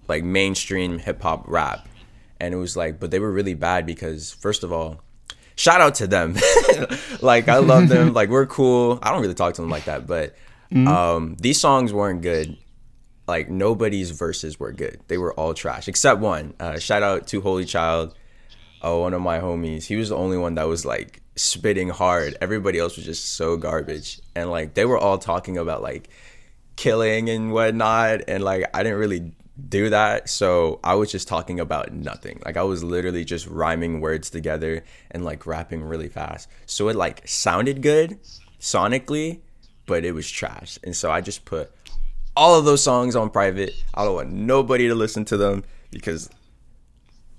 like 0.09 0.25
mainstream 0.25 0.99
hip 0.99 1.23
hop 1.23 1.45
rap. 1.47 1.89
And 2.39 2.53
it 2.53 2.59
was 2.59 2.77
like, 2.77 3.01
but 3.01 3.11
they 3.11 3.19
were 3.19 3.33
really 3.33 3.55
bad 3.55 3.87
because 3.87 4.33
first 4.33 4.63
of 4.63 4.73
all, 4.73 5.01
shout 5.57 5.81
out 5.81 5.95
to 5.97 6.07
them. 6.07 6.37
like 7.21 7.49
I 7.49 7.59
love 7.59 7.89
them. 7.89 8.13
Like 8.13 8.29
we're 8.29 8.47
cool. 8.47 8.99
I 9.03 9.11
don't 9.11 9.23
really 9.23 9.35
talk 9.35 9.55
to 9.55 9.63
them 9.63 9.71
like 9.71 9.85
that, 9.85 10.07
but 10.07 10.35
um 10.75 11.37
these 11.41 11.61
songs 11.61 11.93
weren't 11.93 12.23
good. 12.23 12.57
Like 13.27 13.49
nobody's 13.51 14.11
verses 14.11 14.59
were 14.61 14.73
good. 14.73 15.01
They 15.09 15.19
were 15.19 15.35
all 15.35 15.55
trash 15.55 15.89
except 15.89 16.21
one. 16.21 16.55
Uh, 16.61 16.79
shout 16.79 17.03
out 17.03 17.27
to 17.29 17.41
Holy 17.41 17.65
Child. 17.65 18.15
Oh, 18.83 19.01
one 19.01 19.15
of 19.15 19.23
my 19.23 19.41
homies. 19.41 19.85
He 19.85 19.97
was 19.97 20.11
the 20.11 20.17
only 20.17 20.39
one 20.39 20.55
that 20.57 20.69
was 20.69 20.85
like 20.85 21.23
spitting 21.35 21.89
hard. 21.89 22.37
Everybody 22.41 22.79
else 22.79 22.97
was 22.97 23.05
just 23.05 23.35
so 23.35 23.57
garbage. 23.57 24.21
And 24.35 24.51
like 24.51 24.75
they 24.75 24.85
were 24.85 24.99
all 24.99 25.19
talking 25.19 25.59
about 25.59 25.83
like 25.83 26.09
killing 26.77 27.29
and 27.31 27.53
whatnot 27.53 28.21
and 28.29 28.45
like 28.45 28.65
i 28.75 28.83
didn't 28.83 28.99
really 28.99 29.33
do 29.69 29.89
that 29.89 30.29
so 30.29 30.79
i 30.85 30.95
was 30.95 31.11
just 31.11 31.27
talking 31.27 31.59
about 31.59 31.91
nothing 31.91 32.41
like 32.45 32.59
i 32.59 32.63
was 32.63 32.85
literally 32.85 33.25
just 33.25 33.47
rhyming 33.47 34.01
words 34.03 34.29
together 34.29 34.85
and 35.11 35.25
like 35.25 35.47
rapping 35.47 35.83
really 35.83 36.09
fast 36.09 36.49
so 36.67 36.89
it 36.89 36.97
like 36.97 37.27
sounded 37.27 37.81
good 37.81 38.19
sonically 38.61 39.41
but 39.87 40.05
it 40.05 40.13
was 40.13 40.31
trash 40.31 40.79
and 40.85 40.95
so 40.95 41.11
i 41.11 41.23
just 41.23 41.47
put 41.47 41.73
all 42.37 42.59
of 42.59 42.65
those 42.65 42.83
songs 42.83 43.17
on 43.17 43.31
private. 43.31 43.75
I 43.95 44.05
don't 44.05 44.15
want 44.15 44.33
nobody 44.33 44.89
to 44.89 44.95
listen 44.95 45.25
to 45.27 45.37
them 45.37 45.65
because 45.91 46.29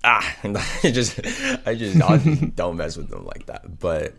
ah 0.03 0.35
i 0.43 0.91
just 0.91 1.19
i 1.67 1.75
just, 1.75 2.01
I 2.01 2.17
just 2.17 2.55
don't 2.55 2.77
mess 2.77 2.97
with 2.97 3.09
them 3.09 3.25
like 3.25 3.45
that. 3.47 3.79
But 3.79 4.13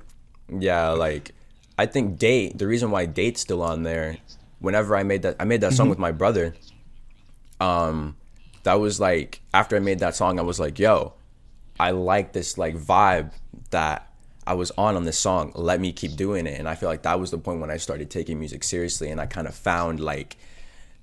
yeah 0.49 0.91
like 0.91 1.33
i 1.79 1.87
think 1.87 2.19
date 2.19 2.57
the 2.57 2.67
reason 2.67 2.91
why 2.91 3.07
date's 3.07 3.41
still 3.41 3.63
on 3.63 3.83
there 3.83 4.17
whenever 4.61 4.97
i 4.97 5.03
made 5.03 5.23
that 5.23 5.37
i 5.39 5.45
made 5.45 5.61
that 5.61 5.75
song 5.75 5.89
with 5.89 5.99
my 5.99 6.11
brother 6.11 6.55
um 7.61 8.17
that 8.63 8.81
was 8.81 8.99
like 8.99 9.41
after 9.53 9.77
i 9.77 9.79
made 9.79 9.99
that 9.99 10.17
song 10.17 10.39
i 10.39 10.43
was 10.43 10.59
like 10.59 10.79
yo 10.79 11.13
i 11.79 11.91
like 11.91 12.33
this 12.33 12.57
like 12.57 12.77
vibe 12.77 13.31
that 13.71 14.11
i 14.47 14.55
was 14.55 14.73
on 14.79 14.97
on 14.97 15.05
this 15.05 15.19
song. 15.19 15.53
Let 15.55 15.79
me 15.79 15.93
keep 15.93 16.17
doing 16.17 16.47
it. 16.47 16.59
And 16.59 16.69
i 16.69 16.75
feel 16.75 16.89
like 16.89 17.03
that 17.03 17.21
was 17.21 17.31
the 17.31 17.39
point 17.39 17.61
when 17.61 17.71
i 17.71 17.77
started 17.77 18.11
taking 18.11 18.39
music 18.39 18.65
seriously 18.65 19.11
and 19.11 19.21
i 19.21 19.27
kind 19.27 19.47
of 19.47 19.55
found 19.55 20.01
like 20.01 20.39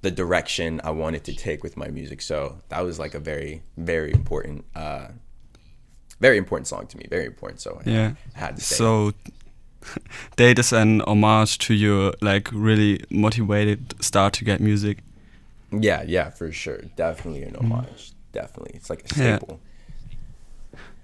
the 0.02 0.12
direction 0.12 0.80
i 0.84 0.90
wanted 0.92 1.24
to 1.24 1.34
take 1.34 1.64
with 1.64 1.75
my 1.78 1.88
music 1.88 2.22
so 2.22 2.58
that 2.70 2.82
was 2.86 3.00
like 3.00 3.14
a 3.16 3.20
very 3.20 3.62
very 3.78 4.12
important 4.14 4.64
uh 4.75 5.08
very 6.22 6.38
important 6.38 6.68
song 6.68 6.86
to 6.88 6.98
me 6.98 7.06
very 7.10 7.25
important 7.25 7.60
so 7.62 7.82
I- 7.86 7.90
yeah. 7.90 8.12
Had 8.34 8.56
to 8.58 8.62
say. 8.62 8.75
So, 8.75 9.12
Date 10.36 10.60
is 10.60 10.74
an 10.84 11.02
homage 11.02 11.58
to 11.68 11.74
your 11.74 12.14
like 12.22 12.50
really 12.54 13.00
motivated 13.10 13.94
start 14.04 14.34
to 14.34 14.46
get 14.46 14.60
music. 14.62 14.98
yeah 15.72 16.04
yeah 16.08 16.30
for 16.30 16.52
sure 16.52 16.80
definitely 16.96 17.44
an 17.44 17.56
homage 17.56 18.12
definitely 18.32 18.74
it's 18.75 18.90
like 18.90 19.02
a 19.02 19.08
Yeah. 19.20 19.38
staple 19.38 19.60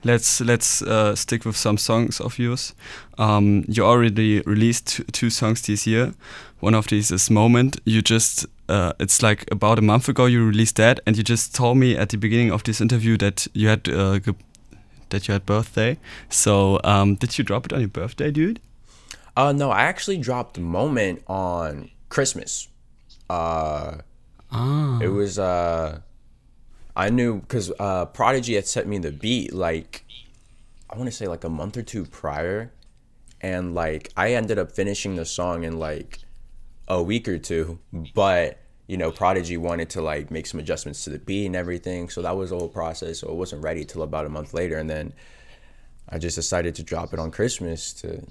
Let's 0.03 0.41
let's 0.41 0.81
uh, 0.81 1.15
stick 1.15 1.45
with 1.45 1.55
some 1.55 1.77
songs 1.77 2.19
of 2.19 2.39
yours. 2.39 2.73
Um, 3.19 3.65
you 3.67 3.85
already 3.85 4.41
released 4.47 5.01
two 5.11 5.29
songs 5.29 5.61
this 5.61 5.85
year. 5.85 6.13
One 6.61 6.77
of 6.77 6.87
these 6.87 7.11
is 7.11 7.29
"Moment." 7.29 7.77
You 7.85 8.01
just 8.01 8.45
uh, 8.69 8.93
it's 8.99 9.21
like 9.21 9.45
about 9.51 9.79
a 9.79 9.81
month 9.81 10.09
ago 10.09 10.25
you 10.25 10.45
released 10.45 10.75
that, 10.77 10.99
and 11.05 11.17
you 11.17 11.23
just 11.23 11.53
told 11.55 11.77
me 11.77 11.97
at 11.97 12.09
the 12.09 12.17
beginning 12.17 12.51
of 12.51 12.63
this 12.63 12.81
interview 12.81 13.17
that 13.17 13.47
you 13.53 13.67
had 13.67 13.89
uh, 13.89 14.19
that 15.09 15.27
you 15.27 15.33
had 15.33 15.45
birthday. 15.45 15.97
So 16.29 16.79
um, 16.83 17.15
did 17.15 17.37
you 17.37 17.43
drop 17.43 17.65
it 17.65 17.73
on 17.73 17.79
your 17.79 17.89
birthday, 17.89 18.31
dude? 18.31 18.59
Uh, 19.35 19.51
no, 19.51 19.71
I 19.71 19.81
actually 19.81 20.17
dropped 20.17 20.59
Moment 20.59 21.23
on 21.27 21.89
Christmas. 22.09 22.67
Uh, 23.29 23.97
Ah, 24.51 24.99
it 24.99 25.07
was, 25.07 25.39
uh, 25.39 26.01
I 26.95 27.09
knew 27.09 27.39
because 27.39 27.71
uh, 27.79 28.05
Prodigy 28.07 28.55
had 28.55 28.67
sent 28.67 28.87
me 28.87 28.97
the 28.97 29.11
beat 29.11 29.53
like, 29.53 30.03
I 30.89 30.97
want 30.97 31.09
to 31.09 31.15
say 31.15 31.27
like 31.27 31.43
a 31.45 31.49
month 31.49 31.77
or 31.77 31.83
two 31.83 32.05
prior. 32.05 32.71
And 33.39 33.73
like, 33.73 34.11
I 34.17 34.33
ended 34.33 34.59
up 34.59 34.71
finishing 34.71 35.15
the 35.15 35.25
song 35.25 35.63
in 35.63 35.79
like 35.79 36.19
a 36.99 37.03
week 37.03 37.27
or 37.27 37.37
two. 37.37 37.79
But, 38.13 38.59
you 38.87 38.97
know, 38.97 39.11
Prodigy 39.11 39.57
wanted 39.57 39.89
to 39.91 40.01
like 40.01 40.31
make 40.31 40.45
some 40.45 40.59
adjustments 40.59 41.03
to 41.05 41.09
the 41.09 41.19
beat 41.19 41.45
and 41.45 41.55
everything. 41.55 42.09
So 42.09 42.21
that 42.21 42.35
was 42.35 42.49
the 42.49 42.57
whole 42.57 42.69
process. 42.69 43.19
So 43.19 43.29
it 43.29 43.35
wasn't 43.35 43.63
ready 43.63 43.85
till 43.85 44.01
about 44.01 44.25
a 44.25 44.29
month 44.29 44.53
later. 44.53 44.77
And 44.77 44.89
then 44.89 45.13
I 46.09 46.17
just 46.17 46.35
decided 46.35 46.75
to 46.75 46.83
drop 46.83 47.13
it 47.13 47.19
on 47.19 47.31
Christmas 47.31 47.93
to 48.01 48.25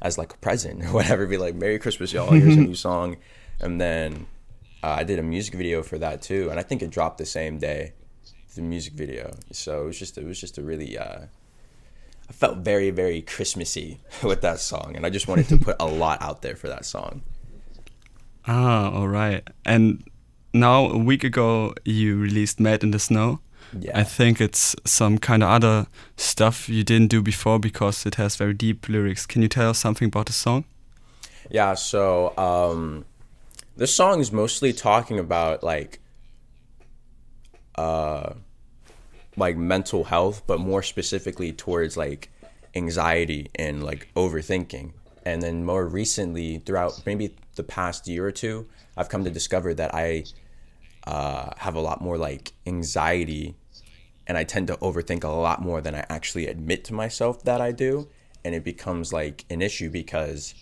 as 0.00 0.16
like 0.16 0.32
a 0.32 0.38
present 0.38 0.84
or 0.84 0.88
whatever. 0.92 1.26
Be 1.26 1.38
like, 1.38 1.54
Merry 1.54 1.78
Christmas, 1.78 2.12
y'all. 2.12 2.30
Here's 2.30 2.56
a 2.56 2.60
new 2.60 2.74
song. 2.74 3.16
And 3.60 3.80
then 3.80 4.26
uh, 4.82 4.96
I 4.98 5.04
did 5.04 5.18
a 5.18 5.22
music 5.22 5.54
video 5.54 5.82
for 5.82 5.98
that 5.98 6.22
too, 6.22 6.50
and 6.50 6.58
I 6.58 6.62
think 6.62 6.82
it 6.82 6.90
dropped 6.90 7.18
the 7.18 7.26
same 7.26 7.58
day, 7.58 7.94
the 8.54 8.62
music 8.62 8.92
video. 8.92 9.32
So 9.52 9.82
it 9.82 9.86
was 9.86 9.98
just 9.98 10.18
it 10.18 10.24
was 10.24 10.40
just 10.40 10.58
a 10.58 10.62
really 10.62 10.96
uh, 10.96 11.22
I 12.28 12.32
felt 12.32 12.58
very 12.58 12.90
very 12.90 13.22
Christmassy 13.22 14.00
with 14.22 14.40
that 14.42 14.60
song, 14.60 14.92
and 14.94 15.04
I 15.04 15.10
just 15.10 15.26
wanted 15.26 15.48
to 15.48 15.58
put 15.68 15.76
a 15.80 15.86
lot 15.86 16.22
out 16.22 16.42
there 16.42 16.56
for 16.56 16.68
that 16.68 16.84
song. 16.84 17.22
Ah, 18.48 18.90
all 18.90 19.08
right. 19.08 19.46
And 19.64 20.02
now 20.52 20.86
a 20.86 20.98
week 20.98 21.22
ago 21.22 21.74
you 21.84 22.16
released 22.16 22.58
Mad 22.58 22.82
in 22.82 22.90
the 22.90 22.98
Snow. 22.98 23.40
Yeah. 23.78 23.98
I 24.00 24.02
think 24.02 24.40
it's 24.40 24.74
some 24.84 25.18
kind 25.18 25.42
of 25.42 25.50
other 25.50 25.86
stuff 26.16 26.68
you 26.68 26.82
didn't 26.82 27.08
do 27.08 27.20
before 27.20 27.58
because 27.58 28.06
it 28.06 28.14
has 28.14 28.36
very 28.36 28.54
deep 28.54 28.88
lyrics. 28.88 29.26
Can 29.26 29.42
you 29.42 29.48
tell 29.48 29.70
us 29.70 29.78
something 29.78 30.06
about 30.06 30.26
the 30.26 30.32
song? 30.32 30.64
Yeah, 31.50 31.74
so 31.74 32.36
um 32.38 33.04
this 33.76 33.94
song 33.94 34.20
is 34.20 34.32
mostly 34.32 34.72
talking 34.72 35.18
about 35.18 35.62
like 35.62 36.00
uh 37.74 38.34
like 39.36 39.56
mental 39.56 40.04
health, 40.04 40.42
but 40.46 40.58
more 40.58 40.82
specifically 40.82 41.52
towards 41.52 41.96
like 41.96 42.30
anxiety 42.74 43.50
and 43.54 43.84
like 43.84 44.08
overthinking. 44.16 44.92
And 45.28 45.42
then 45.42 45.62
more 45.62 45.86
recently, 45.86 46.56
throughout 46.56 47.02
maybe 47.04 47.34
the 47.54 47.62
past 47.62 48.08
year 48.08 48.24
or 48.24 48.32
two, 48.32 48.66
I've 48.96 49.10
come 49.10 49.24
to 49.24 49.30
discover 49.30 49.74
that 49.74 49.94
I 49.94 50.24
uh, 51.06 51.50
have 51.58 51.74
a 51.74 51.80
lot 51.80 52.00
more 52.00 52.16
like 52.16 52.54
anxiety 52.66 53.54
and 54.26 54.38
I 54.38 54.44
tend 54.44 54.68
to 54.68 54.76
overthink 54.78 55.24
a 55.24 55.28
lot 55.28 55.60
more 55.60 55.82
than 55.82 55.94
I 55.94 56.06
actually 56.08 56.46
admit 56.46 56.82
to 56.84 56.94
myself 56.94 57.44
that 57.44 57.60
I 57.60 57.72
do. 57.72 58.08
And 58.42 58.54
it 58.54 58.64
becomes 58.64 59.12
like 59.12 59.44
an 59.50 59.60
issue 59.60 59.90
because 59.90 60.54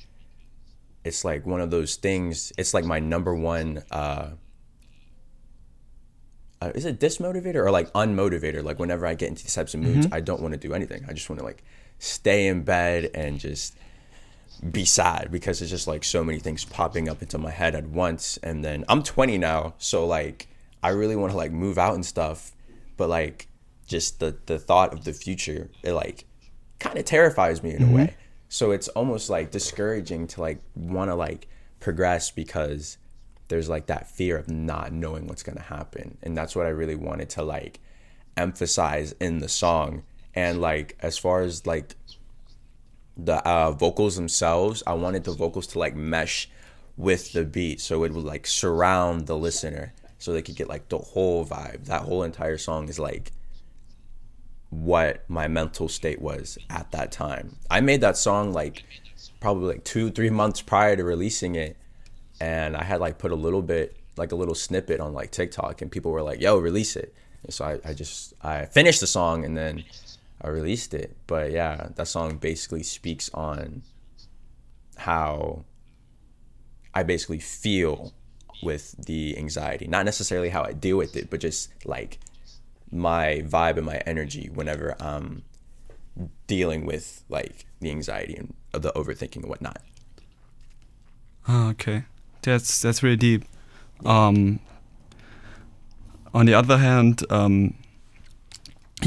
it's 1.05 1.25
like 1.25 1.47
one 1.47 1.61
of 1.61 1.71
those 1.71 1.95
things. 1.95 2.53
It's 2.59 2.75
like 2.75 2.85
my 2.85 2.99
number 2.99 3.37
one. 3.37 3.85
Uh, 3.93 4.31
uh, 6.61 6.73
is 6.75 6.85
it 6.85 6.99
dismotivator 6.99 7.57
or 7.67 7.71
like 7.71 7.93
unmotivator? 7.93 8.65
Like 8.65 8.81
whenever 8.81 9.07
I 9.07 9.15
get 9.15 9.29
into 9.29 9.45
these 9.45 9.55
types 9.55 9.75
of 9.75 9.81
moods, 9.81 10.09
I 10.11 10.19
don't 10.19 10.43
want 10.43 10.55
to 10.55 10.59
do 10.59 10.75
anything. 10.75 11.05
I 11.09 11.13
just 11.13 11.31
want 11.31 11.39
to 11.39 11.45
like 11.45 11.63
stay 12.01 12.49
in 12.49 12.65
bed 12.65 13.13
and 13.15 13.39
just 13.39 13.77
be 14.71 14.85
sad 14.85 15.29
because 15.31 15.61
it's 15.61 15.71
just 15.71 15.87
like 15.87 16.05
so 16.05 16.25
many 16.25 16.39
things 16.39 16.65
popping 16.65 17.09
up 17.09 17.23
into 17.23 17.39
my 17.39 17.51
head 17.51 17.75
at 17.75 17.87
once. 17.87 18.39
And 18.43 18.65
then 18.65 18.85
I'm 18.89 19.03
20 19.03 19.39
now, 19.39 19.75
so 19.79 20.07
like 20.07 20.49
I 20.83 20.91
really 20.91 21.17
want 21.17 21.33
to 21.33 21.37
like 21.37 21.53
move 21.53 21.79
out 21.79 21.95
and 21.95 22.05
stuff, 22.05 22.53
but 22.97 23.09
like 23.09 23.49
just 23.87 24.21
the 24.21 24.37
the 24.47 24.59
thought 24.59 24.93
of 24.93 25.05
the 25.05 25.13
future, 25.13 25.71
it 25.83 25.93
like 25.93 26.25
kind 26.79 26.99
of 26.99 27.05
terrifies 27.05 27.63
me 27.63 27.75
in 27.75 27.83
a 27.83 27.87
mm-hmm. 27.87 27.95
way. 27.95 28.17
So 28.49 28.71
it's 28.71 28.89
almost 28.89 29.29
like 29.29 29.51
discouraging 29.51 30.29
to 30.29 30.41
like 30.41 30.61
want 30.75 31.11
to 31.11 31.15
like 31.15 31.49
progress 31.81 32.31
because 32.31 32.99
there's 33.49 33.69
like 33.69 33.87
that 33.87 34.11
fear 34.11 34.37
of 34.37 34.49
not 34.49 34.93
knowing 34.93 35.27
what's 35.27 35.43
going 35.43 35.57
to 35.57 35.63
happen. 35.63 36.19
And 36.23 36.37
that's 36.37 36.57
what 36.57 36.67
I 36.67 36.71
really 36.71 36.97
wanted 36.97 37.31
to 37.31 37.43
like 37.43 37.81
emphasize 38.37 39.13
in 39.21 39.39
the 39.39 39.49
song. 39.49 40.03
And 40.35 40.61
like 40.61 40.97
as 41.01 41.19
far 41.19 41.43
as 41.43 41.67
like 41.67 41.97
the 43.17 43.47
uh, 43.47 43.71
vocals 43.73 44.17
themselves, 44.17 44.83
I 44.87 44.95
wanted 44.95 45.25
the 45.25 45.33
vocals 45.33 45.67
to 45.69 45.79
like 45.79 45.97
mesh 45.97 46.49
with 46.97 47.33
the 47.33 47.45
beat 47.45 47.81
so 47.81 48.05
it 48.05 48.13
would 48.13 48.25
like 48.25 48.47
surround 48.47 49.27
the 49.27 49.37
listener 49.37 49.93
so 50.19 50.33
they 50.33 50.43
could 50.43 50.57
get 50.57 50.69
like 50.69 50.89
the 50.89 50.99
whole 50.99 51.45
vibe. 51.45 51.87
That 51.87 52.03
whole 52.03 52.23
entire 52.23 52.59
song 52.59 52.89
is 52.89 52.99
like 52.99 53.33
what 54.71 55.29
my 55.29 55.49
mental 55.49 55.89
state 55.89 56.21
was 56.21 56.59
at 56.71 56.91
that 56.93 57.13
time. 57.13 57.57
I 57.71 57.81
made 57.81 58.01
that 58.01 58.17
song 58.17 58.53
like 58.53 58.85
probably 59.41 59.75
like 59.75 59.85
two, 59.85 60.11
three 60.11 60.31
months 60.31 60.61
prior 60.61 60.97
to 60.97 61.05
releasing 61.05 61.55
it. 61.55 61.77
And 62.41 62.77
I 62.77 62.85
had 62.85 63.01
like 63.01 63.19
put 63.19 63.31
a 63.31 63.37
little 63.37 63.63
bit, 63.63 63.97
like 64.17 64.33
a 64.33 64.37
little 64.37 64.55
snippet 64.55 65.01
on 65.01 65.13
like 65.13 65.31
TikTok, 65.31 65.83
and 65.83 65.91
people 65.91 66.11
were 66.11 66.23
like, 66.23 66.41
yo, 66.41 66.59
release 66.59 66.97
it. 66.97 67.15
And 67.43 67.53
so 67.53 67.65
I, 67.65 67.91
I 67.91 67.95
just, 67.95 68.35
I 68.43 68.67
finished 68.67 69.01
the 69.01 69.07
song 69.07 69.45
and 69.45 69.57
then 69.57 69.85
I 70.41 70.49
released 70.49 70.95
it. 70.95 71.17
But 71.27 71.51
yeah, 71.51 71.89
that 71.97 72.09
song 72.09 72.37
basically 72.37 72.83
speaks 72.83 73.31
on 73.35 73.83
how 74.97 75.65
I 76.95 77.03
basically 77.03 77.41
feel 77.41 78.13
with 78.63 78.95
the 79.07 79.37
anxiety. 79.37 79.87
Not 79.87 80.05
necessarily 80.05 80.49
how 80.49 80.63
I 80.63 80.73
deal 80.73 80.97
with 80.97 81.17
it, 81.17 81.31
but 81.31 81.41
just 81.41 81.71
like 81.85 82.19
my 82.91 83.43
vibe 83.47 83.77
and 83.77 83.87
my 83.87 83.99
energy 84.07 84.49
whenever 84.53 84.97
I'm 85.01 85.45
dealing 86.47 86.87
with 86.87 87.25
like 87.29 87.67
the 87.81 87.91
anxiety 87.91 88.35
and 88.37 88.55
the 88.73 88.93
overthinking 88.93 89.37
and 89.37 89.49
whatnot. 89.49 89.83
Ah, 91.49 91.69
okay, 91.71 92.05
that's 92.43 92.81
that's 92.81 93.03
really 93.03 93.17
deep. 93.17 93.45
Um, 94.05 94.61
on 96.35 96.47
the 96.47 96.55
other 96.55 96.79
hand, 96.79 97.23
um, 97.31 97.75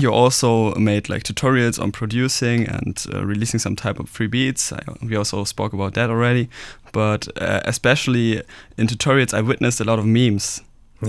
you 0.02 0.12
also 0.12 0.74
made 0.76 1.10
like 1.10 1.24
tutorials 1.24 1.82
on 1.82 1.92
producing 1.92 2.68
and 2.68 3.06
uh, 3.14 3.26
releasing 3.26 3.60
some 3.60 3.76
type 3.76 4.00
of 4.00 4.10
free 4.10 4.28
beats. 4.28 4.74
I, 4.74 4.80
we 5.02 5.16
also 5.16 5.44
spoke 5.44 5.74
about 5.74 5.94
that 5.94 6.10
already, 6.10 6.50
but 6.92 7.28
uh, 7.42 7.62
especially 7.66 8.44
in 8.78 8.88
tutorials, 8.88 9.34
I 9.34 9.42
witnessed 9.42 9.82
a 9.82 9.84
lot 9.84 10.00
of 10.00 10.06
memes. 10.06 10.62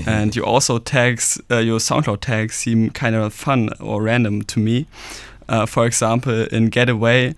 and 0.07 0.37
you 0.37 0.45
also 0.45 0.79
tags, 0.79 1.41
uh, 1.51 1.59
your 1.59 1.81
SoundCloud 1.81 2.21
tags 2.21 2.55
seem 2.55 2.91
kind 2.91 3.17
of 3.17 3.35
fun 3.35 3.71
or 3.81 4.03
random 4.03 4.43
to 4.43 4.61
me. 4.61 4.87
Uh, 5.49 5.67
for 5.67 5.85
example, 5.85 6.45
in 6.45 6.67
Getaway, 6.67 7.35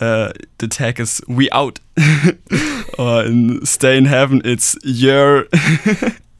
uh, 0.00 0.32
the 0.56 0.68
tag 0.68 0.98
is 1.00 1.20
"We 1.28 1.50
out," 1.50 1.80
or 2.98 3.24
in 3.24 3.64
"Stay 3.66 3.98
in 3.98 4.06
Heaven," 4.06 4.40
it's 4.44 4.74
"Your." 4.84 5.46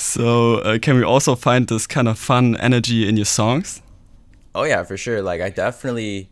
so, 0.00 0.56
uh, 0.56 0.78
can 0.78 0.96
we 0.96 1.04
also 1.04 1.34
find 1.34 1.68
this 1.68 1.86
kind 1.86 2.08
of 2.08 2.18
fun 2.18 2.56
energy 2.58 3.08
in 3.08 3.16
your 3.16 3.26
songs? 3.26 3.82
Oh 4.54 4.64
yeah, 4.64 4.82
for 4.84 4.96
sure. 4.96 5.22
Like 5.22 5.40
I 5.40 5.50
definitely 5.50 6.30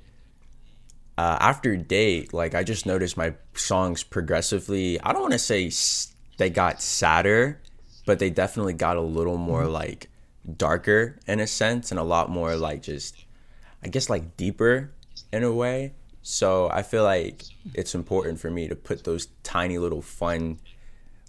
uh, 1.16 1.36
after 1.40 1.76
date, 1.76 2.32
like 2.32 2.54
I 2.54 2.62
just 2.62 2.86
noticed 2.86 3.16
my 3.16 3.34
songs 3.54 4.02
progressively. 4.04 5.00
I 5.00 5.12
don't 5.12 5.22
want 5.22 5.32
to 5.32 5.38
say 5.38 5.66
s- 5.66 6.14
they 6.36 6.48
got 6.50 6.80
sadder, 6.80 7.60
but 8.06 8.18
they 8.18 8.30
definitely 8.30 8.74
got 8.74 8.96
a 8.96 9.00
little 9.00 9.36
more 9.36 9.66
like 9.66 10.08
darker 10.56 11.18
in 11.26 11.40
a 11.40 11.46
sense, 11.46 11.90
and 11.90 11.98
a 11.98 12.04
lot 12.04 12.30
more 12.30 12.54
like 12.56 12.82
just, 12.82 13.24
I 13.82 13.88
guess 13.88 14.08
like 14.08 14.36
deeper 14.36 14.92
in 15.32 15.42
a 15.42 15.52
way. 15.52 15.94
So 16.22 16.68
I 16.70 16.82
feel 16.82 17.04
like 17.04 17.44
it's 17.74 17.94
important 17.94 18.38
for 18.38 18.50
me 18.50 18.68
to 18.68 18.76
put 18.76 19.04
those 19.04 19.28
tiny 19.42 19.78
little 19.78 20.02
fun 20.02 20.58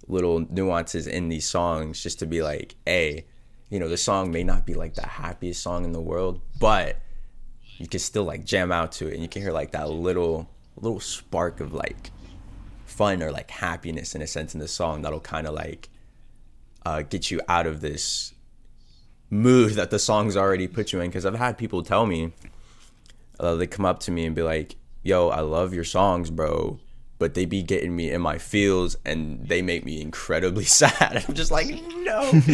little 0.10 0.46
nuances 0.50 1.08
in 1.08 1.30
these 1.30 1.46
songs 1.46 2.02
just 2.02 2.20
to 2.20 2.26
be 2.26 2.42
like, 2.42 2.76
hey, 2.86 3.26
you 3.70 3.80
know, 3.80 3.88
the 3.88 3.98
song 3.98 4.32
may 4.32 4.44
not 4.44 4.66
be 4.66 4.74
like 4.74 4.96
the 4.96 5.06
happiest 5.06 5.62
song 5.62 5.86
in 5.86 5.92
the 5.92 6.02
world, 6.02 6.42
but 6.60 6.98
you 7.78 7.88
can 7.88 8.00
still 8.00 8.24
like 8.24 8.44
jam 8.44 8.72
out 8.72 8.92
to 8.92 9.08
it 9.08 9.14
and 9.14 9.22
you 9.22 9.30
can 9.30 9.42
hear 9.42 9.52
like 9.52 9.72
that 9.72 9.90
little 9.90 10.50
little 10.76 11.00
spark 11.00 11.60
of 11.60 11.74
like 11.74 12.12
fun 12.86 13.22
or 13.22 13.32
like 13.32 13.52
happiness 13.52 14.16
in 14.16 14.22
a 14.22 14.28
sense 14.28 14.54
in 14.54 14.60
the 14.60 14.68
song 14.68 15.02
that'll 15.02 15.20
kind 15.20 15.48
of 15.48 15.54
like 15.54 15.90
uh, 16.86 17.02
get 17.02 17.30
you 17.30 17.40
out 17.48 17.68
of 17.68 17.82
this 17.82 18.34
mood 19.30 19.74
that 19.74 19.92
the 19.92 20.00
song's 20.00 20.36
already 20.36 20.68
put 20.68 20.92
you 20.92 21.00
in. 21.00 21.10
Because 21.10 21.26
i've 21.26 21.36
had 21.36 21.58
people 21.58 21.84
tell 21.84 22.06
me 22.06 22.34
uh, 23.40 23.56
they 23.56 23.68
come 23.68 23.86
up 23.86 24.00
to 24.02 24.12
me 24.12 24.26
and 24.26 24.36
be 24.36 24.42
like 24.42 24.76
yo 25.04 25.30
i 25.30 25.40
love 25.40 25.74
your 25.74 25.84
songs 25.84 26.30
bro 26.30 26.80
but 27.20 27.34
they 27.34 27.46
be 27.46 27.62
getting 27.62 27.96
me 27.96 28.10
in 28.10 28.22
my 28.22 28.38
feels 28.38 28.96
and 29.06 29.48
they 29.48 29.62
make 29.62 29.86
me 29.86 30.02
incredibly 30.02 30.64
sad. 30.82 31.24
I'm 31.28 31.36
just 31.36 31.52
like 31.52 31.68
no. 31.98 32.42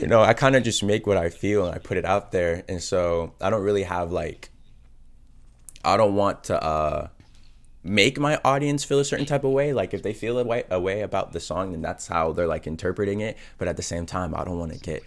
You 0.00 0.08
know 0.08 0.20
i 0.20 0.34
kind 0.34 0.56
of 0.56 0.64
just 0.64 0.82
make 0.82 1.06
what 1.06 1.16
i 1.16 1.30
feel 1.30 1.64
and 1.64 1.72
i 1.72 1.78
put 1.78 1.96
it 1.96 2.04
out 2.04 2.32
there. 2.32 2.64
And 2.68 2.82
so 2.82 3.34
i 3.40 3.50
don't 3.50 3.62
really 3.62 3.84
have 3.84 4.10
like 4.10 4.50
i 5.84 5.96
don't 5.96 6.16
want 6.16 6.42
to 6.44 6.60
uh 6.60 7.06
make 7.84 8.18
my 8.18 8.40
audience 8.44 8.82
feel 8.82 8.98
a 8.98 9.04
certain 9.04 9.26
type 9.26 9.44
of 9.44 9.52
way. 9.52 9.72
Like 9.72 9.94
if 9.94 10.02
they 10.02 10.12
feel 10.12 10.38
a 10.38 10.44
way, 10.44 10.64
a 10.70 10.80
way 10.80 11.02
about 11.02 11.32
the 11.32 11.38
song 11.38 11.70
then 11.70 11.82
that's 11.82 12.08
how 12.08 12.32
they're 12.32 12.48
like 12.48 12.66
interpreting 12.66 13.20
it. 13.20 13.36
But 13.58 13.68
at 13.68 13.76
the 13.76 13.82
same 13.84 14.04
time 14.04 14.34
i 14.34 14.42
don't 14.42 14.58
want 14.58 14.72
to 14.72 14.78
get 14.80 15.04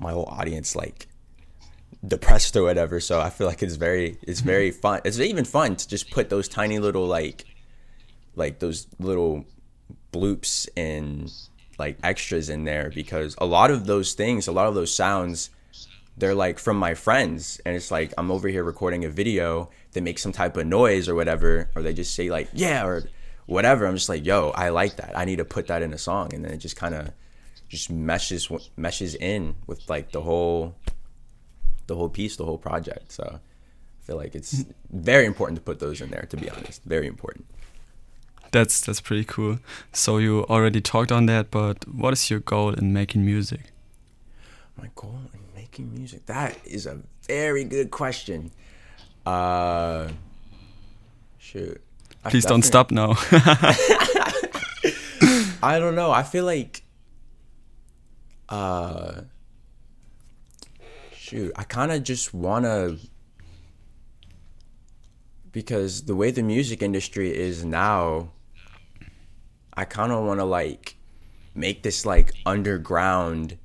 my 0.00 0.10
whole 0.10 0.26
audience 0.26 0.74
like 0.74 1.06
depressed 2.04 2.56
or 2.56 2.64
whatever. 2.64 2.98
So 2.98 3.20
i 3.20 3.30
feel 3.30 3.46
like 3.46 3.62
it's 3.62 3.76
very 3.76 4.18
it's 4.22 4.40
very 4.40 4.72
fun. 4.72 5.00
It's 5.04 5.20
even 5.20 5.44
fun 5.44 5.76
to 5.76 5.86
just 5.86 6.10
put 6.10 6.28
those 6.28 6.48
tiny 6.48 6.80
little 6.80 7.06
like 7.06 7.44
like 8.36 8.58
those 8.58 8.86
little 8.98 9.44
bloops 10.12 10.68
and 10.76 11.32
like 11.78 11.98
extras 12.02 12.48
in 12.48 12.64
there 12.64 12.90
because 12.94 13.34
a 13.38 13.46
lot 13.46 13.70
of 13.70 13.86
those 13.86 14.12
things 14.12 14.46
a 14.46 14.52
lot 14.52 14.68
of 14.68 14.74
those 14.74 14.94
sounds 14.94 15.50
they're 16.16 16.34
like 16.34 16.58
from 16.58 16.76
my 16.76 16.94
friends. 16.94 17.60
And 17.64 17.74
it's 17.76 17.90
like 17.90 18.12
i'm 18.18 18.30
over 18.30 18.48
here 18.48 18.64
recording 18.64 19.04
a 19.04 19.08
video 19.08 19.70
they 19.92 20.00
make 20.00 20.18
some 20.18 20.32
type 20.32 20.56
of 20.56 20.66
noise 20.66 21.08
or 21.08 21.14
whatever 21.14 21.70
or 21.74 21.82
they 21.82 21.92
just 21.92 22.14
say 22.14 22.30
like 22.30 22.48
yeah 22.52 22.84
or 22.84 23.04
whatever. 23.46 23.86
I'm 23.86 23.96
just 23.96 24.08
like 24.08 24.24
yo 24.24 24.50
i 24.50 24.68
like 24.68 24.96
that. 24.96 25.16
I 25.16 25.24
need 25.24 25.36
to 25.36 25.44
put 25.44 25.66
that 25.68 25.82
in 25.82 25.92
a 25.92 25.98
song. 25.98 26.32
And 26.34 26.44
then 26.44 26.52
it 26.52 26.58
just 26.58 26.76
kind 26.76 26.94
of 26.94 27.10
just 27.68 27.90
meshes 27.90 28.48
meshes 28.76 29.14
in 29.14 29.56
with 29.66 29.88
like 29.88 30.12
the 30.12 30.22
whole 30.22 30.76
the 31.86 31.96
whole 31.96 32.08
piece 32.08 32.36
the 32.36 32.44
whole 32.44 32.58
project. 32.58 33.12
So 33.12 33.40
i 33.40 34.06
feel 34.06 34.16
like 34.16 34.34
it's 34.34 34.64
very 34.90 35.26
important 35.26 35.56
to 35.56 35.62
put 35.62 35.80
those 35.80 36.00
in 36.00 36.10
there 36.10 36.26
to 36.30 36.36
be 36.36 36.50
honest. 36.50 36.82
Very 36.84 37.06
important 37.06 37.46
That's 38.54 38.80
that's 38.86 39.00
pretty 39.00 39.24
cool. 39.24 39.58
So 39.92 40.18
you 40.18 40.44
already 40.48 40.80
talked 40.80 41.10
on 41.10 41.26
that, 41.26 41.50
but 41.50 41.76
what 41.88 42.12
is 42.12 42.30
your 42.30 42.38
goal 42.40 42.70
in 42.72 42.92
making 42.92 43.24
music? 43.24 43.60
my 44.80 44.88
goal 44.96 45.20
in 45.32 45.40
making 45.54 45.86
music 45.94 46.26
that 46.26 46.58
is 46.64 46.84
a 46.84 46.98
very 47.28 47.62
good 47.62 47.90
question 47.92 48.50
uh 49.24 50.08
shoot 51.38 51.80
Please 52.30 52.44
don't 52.44 52.62
stop 52.62 52.90
now. 52.90 53.10
I 55.62 55.78
don't 55.78 55.94
know. 55.94 56.10
I 56.10 56.22
feel 56.22 56.44
like 56.44 56.82
Uh, 58.48 59.22
shoot, 61.16 61.52
I 61.56 61.64
kind 61.64 61.90
of 61.92 62.02
just 62.02 62.34
wanna 62.34 62.96
because 65.52 66.02
the 66.10 66.14
way 66.16 66.30
the 66.32 66.42
music 66.42 66.82
industry 66.82 67.30
is 67.48 67.64
now, 67.64 68.30
I 69.74 69.84
kind 69.84 70.12
of 70.12 70.24
want 70.24 70.40
to 70.40 70.44
like 70.44 70.96
make 71.54 71.82
this 71.82 72.04
like 72.06 72.32
underground 72.46 73.58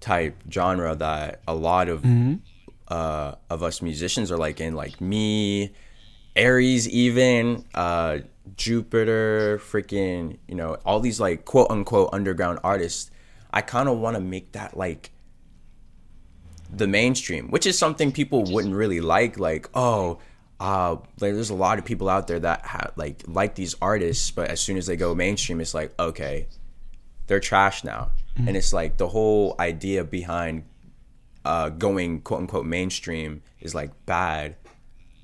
type 0.00 0.36
genre 0.50 0.94
that 0.96 1.40
a 1.46 1.54
lot 1.54 1.88
of 1.88 2.04
uh, 2.88 3.34
of 3.48 3.62
us 3.62 3.80
musicians 3.80 4.30
are 4.30 4.36
like 4.36 4.60
in, 4.60 4.74
like 4.74 5.00
me, 5.00 5.72
Aries, 6.36 6.88
even 6.88 7.64
uh, 7.74 8.18
Jupiter, 8.56 9.60
freaking, 9.62 10.38
you 10.48 10.54
know, 10.54 10.76
all 10.84 11.00
these 11.00 11.20
like 11.20 11.44
quote 11.44 11.70
unquote 11.70 12.10
underground 12.12 12.58
artists. 12.64 13.10
I 13.52 13.60
kind 13.60 13.88
of 13.88 13.98
want 13.98 14.16
to 14.16 14.20
make 14.20 14.52
that 14.52 14.76
like 14.76 15.10
the 16.70 16.86
mainstream, 16.86 17.50
which 17.50 17.66
is 17.66 17.78
something 17.78 18.12
people 18.12 18.44
wouldn't 18.44 18.74
really 18.74 19.00
like. 19.00 19.38
Like, 19.38 19.68
oh, 19.74 20.18
uh, 20.62 20.94
like 21.18 21.34
there's 21.34 21.50
a 21.50 21.54
lot 21.54 21.80
of 21.80 21.84
people 21.84 22.08
out 22.08 22.28
there 22.28 22.38
that 22.38 22.64
have 22.64 22.92
like 22.94 23.24
like 23.26 23.56
these 23.56 23.74
artists, 23.82 24.30
but 24.30 24.48
as 24.48 24.60
soon 24.60 24.76
as 24.76 24.86
they 24.86 24.94
go 24.94 25.12
mainstream, 25.12 25.60
it's 25.60 25.74
like 25.74 25.92
okay, 25.98 26.46
they're 27.26 27.40
trash 27.40 27.82
now, 27.82 28.12
and 28.36 28.56
it's 28.56 28.72
like 28.72 28.96
the 28.96 29.08
whole 29.08 29.56
idea 29.58 30.04
behind 30.04 30.62
uh, 31.44 31.68
going 31.68 32.20
quote 32.20 32.42
unquote 32.42 32.64
mainstream 32.64 33.42
is 33.60 33.74
like 33.74 33.90
bad. 34.06 34.54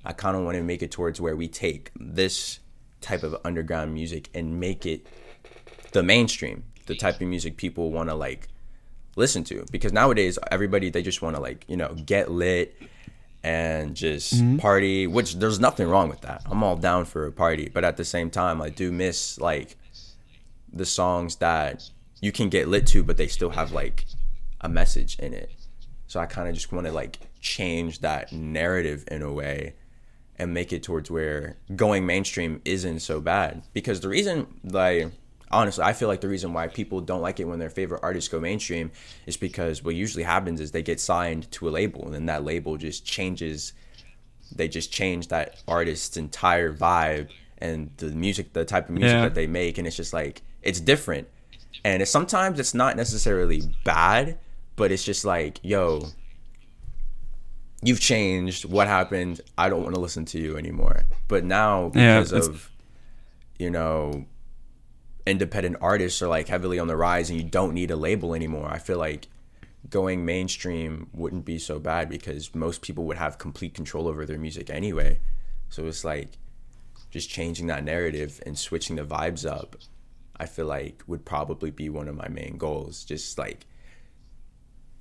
I 0.05 0.12
kind 0.12 0.37
of 0.37 0.42
want 0.42 0.57
to 0.57 0.62
make 0.64 0.83
it 0.83 0.90
towards 0.90 1.20
where 1.20 1.37
we 1.37 1.46
take 1.46 1.92
this 1.94 2.59
type 3.01 3.22
of 3.22 3.37
underground 3.44 3.94
music 3.94 4.31
and 4.35 4.59
make 4.59 4.87
it 4.87 5.07
the 5.92 6.03
mainstream, 6.03 6.64
the 6.87 6.96
type 6.96 7.20
of 7.20 7.29
music 7.29 7.57
people 7.57 7.92
want 7.92 8.09
to 8.09 8.16
like 8.16 8.48
listen 9.14 9.44
to. 9.44 9.64
Because 9.70 9.92
nowadays, 9.92 10.37
everybody 10.51 10.90
they 10.90 11.03
just 11.03 11.22
want 11.22 11.37
to 11.37 11.40
like 11.40 11.64
you 11.68 11.77
know 11.77 11.94
get 11.94 12.29
lit 12.29 12.74
and 13.42 13.94
just 13.94 14.35
mm-hmm. 14.35 14.57
party. 14.59 15.07
Which 15.07 15.37
there's 15.37 15.61
nothing 15.61 15.88
wrong 15.88 16.09
with 16.09 16.20
that. 16.22 16.42
I'm 16.46 16.62
all 16.62 16.77
down 16.77 17.05
for 17.05 17.27
a 17.27 17.33
party, 17.33 17.70
but 17.72 17.85
at 17.85 17.96
the 17.96 18.05
same 18.05 18.31
time, 18.31 18.61
I 18.61 18.70
do 18.70 18.92
miss 18.92 19.38
like 19.38 19.77
the 20.72 20.87
songs 20.87 21.37
that 21.37 21.90
you 22.20 22.33
can 22.33 22.48
get 22.48 22.68
lit 22.68 22.87
to, 22.88 23.03
but 23.03 23.16
they 23.16 23.29
still 23.29 23.51
have 23.51 23.72
like 23.72 24.05
a 24.61 24.68
message 24.68 25.18
in 25.18 25.33
it. 25.33 25.53
So 26.07 26.20
I 26.20 26.27
kind 26.27 26.48
of 26.48 26.55
just 26.55 26.72
want 26.72 26.87
to 26.87 26.92
like 26.92 27.18
change 27.40 28.01
that 28.01 28.33
narrative 28.33 29.05
in 29.09 29.22
a 29.22 29.33
way 29.33 29.74
and 30.38 30.55
make 30.55 30.72
it 30.72 30.83
towards 30.83 31.11
where 31.11 31.57
going 31.74 32.07
mainstream 32.07 32.61
isn't 32.64 33.01
so 33.01 33.20
bad. 33.20 33.62
Because 33.72 34.01
the 34.01 34.09
reason, 34.09 34.46
like, 34.64 35.11
honestly, 35.50 35.84
I 35.84 35.92
feel 35.92 36.08
like 36.08 36.20
the 36.20 36.28
reason 36.28 36.52
why 36.52 36.68
people 36.68 37.00
don't 37.00 37.22
like 37.22 37.40
it 37.40 37.44
when 37.44 37.58
their 37.58 37.70
favorite 37.70 38.00
artists 38.02 38.28
go 38.28 38.38
mainstream 38.40 38.90
is 39.26 39.37
because 39.37 39.82
what 39.82 39.94
usually 39.94 40.24
happens 40.24 40.61
is 40.61 40.70
they 40.72 40.82
get 40.82 41.00
signed 41.00 41.50
to 41.52 41.68
a 41.68 41.70
label 41.70 42.04
and 42.04 42.14
then 42.14 42.26
that 42.26 42.44
label 42.44 42.76
just 42.76 43.04
changes. 43.04 43.72
They 44.54 44.68
just 44.68 44.92
change 44.92 45.28
that 45.28 45.62
artist's 45.68 46.16
entire 46.16 46.72
vibe 46.72 47.28
and 47.58 47.90
the 47.98 48.06
music, 48.11 48.52
the 48.52 48.64
type 48.64 48.88
of 48.88 48.94
music 48.94 49.12
Yeah. 49.16 49.22
that 49.22 49.34
they 49.34 49.46
make. 49.46 49.78
And 49.78 49.87
it's 49.87 49.96
just 49.96 50.12
like, 50.12 50.42
it's 50.62 50.80
different. 50.80 51.28
And 51.84 52.02
it's, 52.02 52.11
sometimes 52.11 52.58
it's 52.58 52.74
not 52.74 52.96
necessarily 52.96 53.62
bad, 53.84 54.38
but 54.76 54.90
it's 54.92 55.04
just 55.04 55.24
like, 55.24 55.61
yo, 55.62 56.06
you've 57.82 58.00
changed. 58.00 58.64
What 58.64 58.87
happened? 58.87 59.40
I 59.56 59.68
don't 59.68 59.82
want 59.82 59.94
to 59.94 60.00
listen 60.00 60.24
to 60.26 60.38
you 60.40 60.56
anymore. 60.56 61.04
But 61.28 61.44
now 61.44 61.90
because 61.90 62.32
it's- 62.32 62.46
of 62.48 62.70
you 63.58 63.70
know 63.70 64.24
independent 65.28 65.76
artists 65.80 66.20
are 66.22 66.28
like 66.28 66.48
heavily 66.48 66.78
on 66.78 66.88
the 66.88 66.96
rise 66.96 67.30
and 67.30 67.38
you 67.38 67.48
don't 67.48 67.74
need 67.74 67.90
a 67.90 67.96
label 67.96 68.34
anymore. 68.34 68.68
I 68.70 68.78
feel 68.78 68.98
like 68.98 69.28
going 69.90 70.24
mainstream 70.24 71.08
wouldn't 71.12 71.44
be 71.44 71.58
so 71.58 71.78
bad 71.78 72.08
because 72.08 72.54
most 72.54 72.82
people 72.82 73.04
would 73.04 73.16
have 73.16 73.38
complete 73.38 73.74
control 73.74 74.08
over 74.08 74.26
their 74.26 74.38
music 74.38 74.70
anyway. 74.70 75.20
So 75.68 75.86
it's 75.86 76.04
like 76.04 76.30
just 77.10 77.30
changing 77.30 77.68
that 77.68 77.84
narrative 77.84 78.40
and 78.44 78.58
switching 78.58 78.96
the 78.96 79.04
vibes 79.04 79.48
up. 79.48 79.76
I 80.36 80.46
feel 80.46 80.66
like 80.66 81.02
would 81.06 81.24
probably 81.24 81.70
be 81.70 81.88
one 81.88 82.08
of 82.08 82.14
my 82.14 82.28
main 82.28 82.56
goals. 82.58 83.04
Just 83.04 83.38
like 83.38 83.66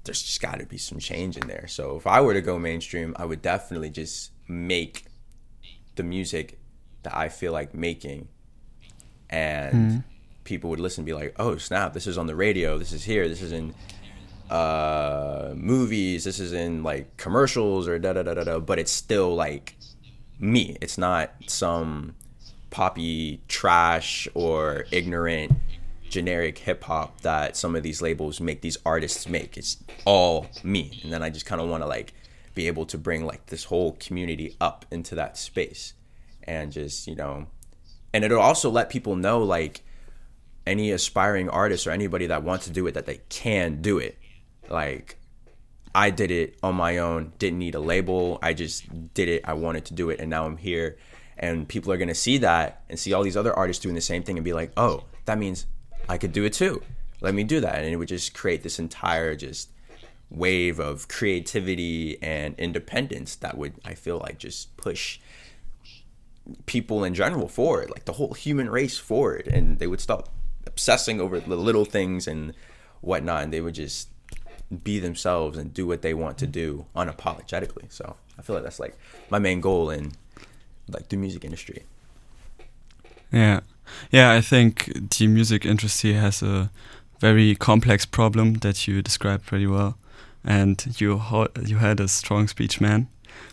there's 0.03 0.23
just 0.23 0.41
got 0.41 0.59
to 0.59 0.65
be 0.65 0.77
some 0.77 0.99
change 0.99 1.37
in 1.37 1.47
there. 1.47 1.67
So 1.67 1.97
if 1.97 2.07
I 2.07 2.21
were 2.21 2.33
to 2.33 2.41
go 2.41 2.57
mainstream, 2.57 3.13
I 3.17 3.25
would 3.25 3.41
definitely 3.41 3.89
just 3.89 4.31
make 4.47 5.05
the 5.95 6.03
music 6.03 6.59
that 7.03 7.15
I 7.15 7.29
feel 7.29 7.51
like 7.51 7.73
making, 7.73 8.29
and 9.29 9.91
hmm. 9.91 9.99
People 10.47 10.71
would 10.71 10.79
listen 10.79 11.01
and 11.01 11.05
be 11.05 11.13
like, 11.13 11.35
"Oh 11.37 11.57
snap! 11.57 11.93
This 11.93 12.07
is 12.07 12.17
on 12.17 12.25
the 12.25 12.35
radio. 12.35 12.79
This 12.79 12.91
is 12.91 13.03
here. 13.03 13.27
This 13.27 13.41
is 13.43 13.51
in 13.51 13.75
uh, 14.49 15.53
movies. 15.55 16.23
This 16.23 16.39
is 16.39 16.53
in 16.53 16.81
like 16.81 17.17
commercials 17.17 17.87
or 17.87 17.99
da 17.99 18.13
da 18.13 18.23
da 18.23 18.33
da 18.33 18.43
da." 18.43 18.59
But 18.59 18.79
it's 18.79 18.91
still 18.91 19.35
like 19.35 19.75
me. 20.39 20.77
It's 20.81 20.97
not 20.97 21.33
some 21.45 22.15
poppy 22.69 23.41
trash 23.47 24.27
or 24.33 24.85
ignorant 24.91 25.51
generic 26.09 26.57
hip 26.59 26.83
hop 26.85 27.21
that 27.21 27.57
some 27.57 27.75
of 27.75 27.83
these 27.83 28.01
labels 28.01 28.39
make 28.39 28.61
these 28.61 28.77
artists 28.85 29.27
make. 29.27 29.57
It's 29.57 29.77
all 30.05 30.47
me. 30.63 30.99
And 31.03 31.11
then 31.11 31.21
I 31.21 31.29
just 31.29 31.45
kind 31.45 31.61
of 31.61 31.69
want 31.69 31.83
to 31.83 31.87
like 31.87 32.13
be 32.55 32.67
able 32.67 32.85
to 32.87 32.97
bring 32.97 33.25
like 33.25 33.47
this 33.47 33.65
whole 33.65 33.93
community 33.99 34.55
up 34.59 34.85
into 34.89 35.15
that 35.15 35.37
space 35.37 35.93
and 36.43 36.71
just, 36.71 37.07
you 37.07 37.15
know, 37.15 37.47
and 38.13 38.23
it'll 38.23 38.41
also 38.41 38.69
let 38.69 38.89
people 38.89 39.15
know 39.15 39.43
like 39.43 39.83
any 40.67 40.91
aspiring 40.91 41.49
artist 41.49 41.87
or 41.87 41.91
anybody 41.91 42.27
that 42.27 42.43
wants 42.43 42.65
to 42.65 42.71
do 42.71 42.85
it 42.87 42.93
that 42.93 43.05
they 43.05 43.21
can 43.29 43.81
do 43.81 43.97
it. 43.97 44.17
Like 44.69 45.17
I 45.95 46.09
did 46.09 46.31
it 46.31 46.57
on 46.61 46.75
my 46.75 46.97
own, 46.97 47.33
didn't 47.39 47.59
need 47.59 47.75
a 47.75 47.79
label. 47.79 48.39
I 48.41 48.53
just 48.53 49.13
did 49.13 49.29
it. 49.29 49.41
I 49.45 49.53
wanted 49.53 49.85
to 49.85 49.93
do 49.93 50.09
it 50.09 50.19
and 50.19 50.29
now 50.29 50.45
I'm 50.45 50.57
here 50.57 50.97
and 51.39 51.67
people 51.67 51.91
are 51.91 51.97
going 51.97 52.07
to 52.07 52.15
see 52.15 52.39
that 52.39 52.83
and 52.89 52.99
see 52.99 53.13
all 53.13 53.23
these 53.23 53.37
other 53.37 53.53
artists 53.53 53.81
doing 53.81 53.95
the 53.95 54.01
same 54.01 54.23
thing 54.23 54.37
and 54.37 54.45
be 54.45 54.53
like, 54.53 54.71
"Oh, 54.75 55.03
that 55.25 55.37
means 55.37 55.65
I 56.09 56.17
could 56.17 56.31
do 56.31 56.43
it 56.43 56.53
too. 56.53 56.81
Let 57.21 57.33
me 57.33 57.43
do 57.43 57.61
that." 57.61 57.75
And 57.75 57.87
it 57.87 57.95
would 57.95 58.07
just 58.07 58.33
create 58.33 58.63
this 58.63 58.79
entire 58.79 59.35
just 59.35 59.69
wave 60.29 60.79
of 60.79 61.07
creativity 61.07 62.21
and 62.21 62.55
independence 62.57 63.35
that 63.37 63.57
would 63.57 63.73
I 63.85 63.93
feel 63.93 64.17
like 64.17 64.39
just 64.39 64.75
push 64.77 65.19
people 66.65 67.03
in 67.03 67.13
general 67.13 67.47
forward, 67.47 67.89
like 67.89 68.05
the 68.05 68.13
whole 68.13 68.33
human 68.33 68.69
race 68.69 68.97
forward, 68.97 69.47
and 69.47 69.79
they 69.79 69.87
would 69.87 70.01
stop 70.01 70.29
obsessing 70.67 71.19
over 71.19 71.39
the 71.39 71.55
little 71.55 71.85
things 71.85 72.27
and 72.27 72.53
whatnot, 73.01 73.43
and 73.43 73.53
they 73.53 73.61
would 73.61 73.75
just 73.75 74.09
be 74.83 74.99
themselves 74.99 75.57
and 75.57 75.73
do 75.73 75.87
what 75.87 76.01
they 76.01 76.13
want 76.13 76.37
to 76.37 76.47
do 76.47 76.85
unapologetically. 76.95 77.91
So 77.91 78.15
I 78.37 78.41
feel 78.41 78.55
like 78.55 78.63
that's 78.63 78.79
like 78.79 78.97
my 79.29 79.39
main 79.39 79.61
goal 79.61 79.89
in 79.89 80.11
like 80.89 81.09
the 81.09 81.17
music 81.17 81.43
industry. 81.45 81.83
Yeah, 83.31 83.61
yeah. 84.11 84.31
I 84.31 84.41
think 84.41 84.91
the 85.17 85.27
music 85.27 85.65
industry 85.65 86.13
has 86.13 86.41
a 86.41 86.69
very 87.19 87.55
complex 87.55 88.05
problem 88.05 88.55
that 88.55 88.87
you 88.87 89.01
described 89.01 89.45
pretty 89.45 89.67
well, 89.67 89.97
and 90.43 90.95
you 90.99 91.17
ho- 91.17 91.49
you 91.65 91.77
had 91.77 91.99
a 91.99 92.07
strong 92.07 92.47
speech, 92.47 92.79
man. 92.79 93.07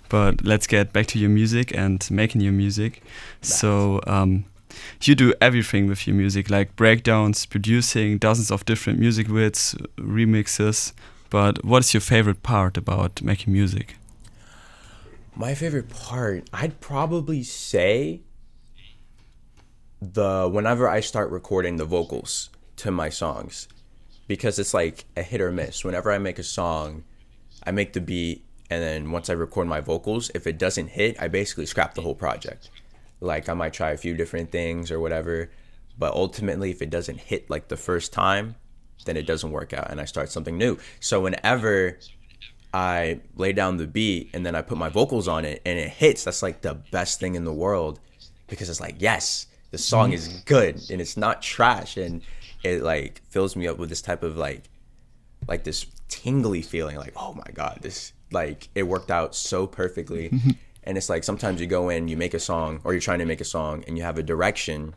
But 0.08 0.44
let's 0.44 0.66
get 0.66 0.92
back 0.92 1.06
to 1.06 1.18
your 1.18 1.30
music 1.30 1.76
and 1.76 2.08
making 2.10 2.40
your 2.40 2.52
music. 2.52 3.02
So 3.40 4.00
um, 4.06 4.44
you 5.02 5.14
do 5.14 5.34
everything 5.40 5.86
with 5.86 6.06
your 6.06 6.16
music, 6.16 6.50
like 6.50 6.76
breakdowns, 6.76 7.46
producing 7.46 8.18
dozens 8.18 8.50
of 8.50 8.64
different 8.64 8.98
music 8.98 9.28
widths, 9.28 9.74
remixes. 9.96 10.92
But 11.30 11.64
what 11.64 11.80
is 11.84 11.94
your 11.94 12.00
favorite 12.00 12.42
part 12.42 12.76
about 12.76 13.22
making 13.22 13.52
music? 13.52 13.96
My 15.34 15.54
favorite 15.54 15.90
part, 15.90 16.48
I'd 16.52 16.80
probably 16.80 17.42
say 17.42 18.20
the 20.00 20.48
whenever 20.48 20.88
I 20.88 21.00
start 21.00 21.30
recording 21.30 21.76
the 21.76 21.84
vocals 21.84 22.50
to 22.76 22.90
my 22.90 23.08
songs 23.08 23.68
because 24.28 24.58
it's 24.58 24.74
like 24.74 25.06
a 25.16 25.22
hit 25.22 25.40
or 25.40 25.50
miss. 25.50 25.84
Whenever 25.84 26.12
I 26.12 26.18
make 26.18 26.38
a 26.38 26.44
song, 26.44 27.04
I 27.66 27.72
make 27.72 27.94
the 27.94 28.00
beat 28.00 28.44
and 28.70 28.82
then 28.82 29.10
once 29.10 29.28
I 29.28 29.34
record 29.34 29.66
my 29.66 29.80
vocals, 29.80 30.30
if 30.34 30.46
it 30.46 30.58
doesn't 30.58 30.88
hit, 30.88 31.20
I 31.20 31.28
basically 31.28 31.66
scrap 31.66 31.94
the 31.94 32.02
whole 32.02 32.14
project. 32.14 32.70
Like 33.24 33.48
I 33.48 33.54
might 33.54 33.72
try 33.72 33.90
a 33.90 33.96
few 33.96 34.14
different 34.14 34.52
things 34.52 34.90
or 34.90 35.00
whatever, 35.00 35.50
but 35.98 36.12
ultimately 36.14 36.70
if 36.70 36.82
it 36.82 36.90
doesn't 36.90 37.18
hit 37.18 37.48
like 37.50 37.68
the 37.68 37.76
first 37.76 38.12
time, 38.12 38.56
then 39.04 39.16
it 39.16 39.26
doesn't 39.26 39.50
work 39.50 39.72
out 39.72 39.90
and 39.90 40.00
I 40.00 40.04
start 40.04 40.30
something 40.30 40.56
new. 40.56 40.78
So 41.00 41.20
whenever 41.20 41.98
I 42.72 43.20
lay 43.36 43.52
down 43.52 43.76
the 43.76 43.86
beat 43.86 44.30
and 44.34 44.44
then 44.44 44.54
I 44.54 44.62
put 44.62 44.78
my 44.78 44.88
vocals 44.88 45.28
on 45.28 45.44
it 45.44 45.62
and 45.64 45.78
it 45.78 45.90
hits, 45.90 46.24
that's 46.24 46.42
like 46.42 46.60
the 46.60 46.74
best 46.74 47.20
thing 47.20 47.34
in 47.34 47.44
the 47.44 47.52
world 47.52 48.00
because 48.48 48.68
it's 48.68 48.80
like, 48.80 48.96
yes, 48.98 49.46
the 49.70 49.78
song 49.78 50.12
is 50.12 50.28
mm-hmm. 50.28 50.38
good 50.44 50.80
and 50.90 51.00
it's 51.00 51.16
not 51.16 51.42
trash 51.42 51.96
and 51.96 52.22
it 52.62 52.82
like 52.82 53.22
fills 53.30 53.56
me 53.56 53.66
up 53.66 53.78
with 53.78 53.88
this 53.88 54.02
type 54.02 54.22
of 54.22 54.36
like 54.36 54.62
like 55.46 55.64
this 55.64 55.86
tingly 56.08 56.62
feeling 56.62 56.96
like, 56.96 57.12
oh 57.16 57.34
my 57.34 57.50
god, 57.52 57.78
this 57.82 58.12
like 58.30 58.68
it 58.74 58.84
worked 58.84 59.10
out 59.10 59.34
so 59.34 59.66
perfectly. 59.66 60.32
and 60.84 60.96
it's 60.96 61.08
like 61.08 61.24
sometimes 61.24 61.60
you 61.60 61.66
go 61.66 61.88
in, 61.88 62.08
you 62.08 62.16
make 62.16 62.34
a 62.34 62.38
song 62.38 62.80
or 62.84 62.92
you're 62.92 63.00
trying 63.00 63.18
to 63.18 63.24
make 63.24 63.40
a 63.40 63.44
song 63.44 63.84
and 63.86 63.96
you 63.96 64.04
have 64.04 64.18
a 64.18 64.22
direction 64.22 64.94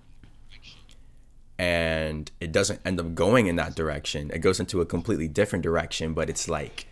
and 1.58 2.32
it 2.40 2.52
doesn't 2.52 2.80
end 2.86 3.00
up 3.00 3.16
going 3.16 3.48
in 3.48 3.56
that 3.56 3.76
direction. 3.76 4.30
It 4.32 4.40
goes 4.40 4.60
into 4.60 4.82
a 4.82 4.86
completely 4.86 5.28
different 5.28 5.64
direction, 5.64 6.14
but 6.14 6.30
it's 6.30 6.48
like 6.48 6.88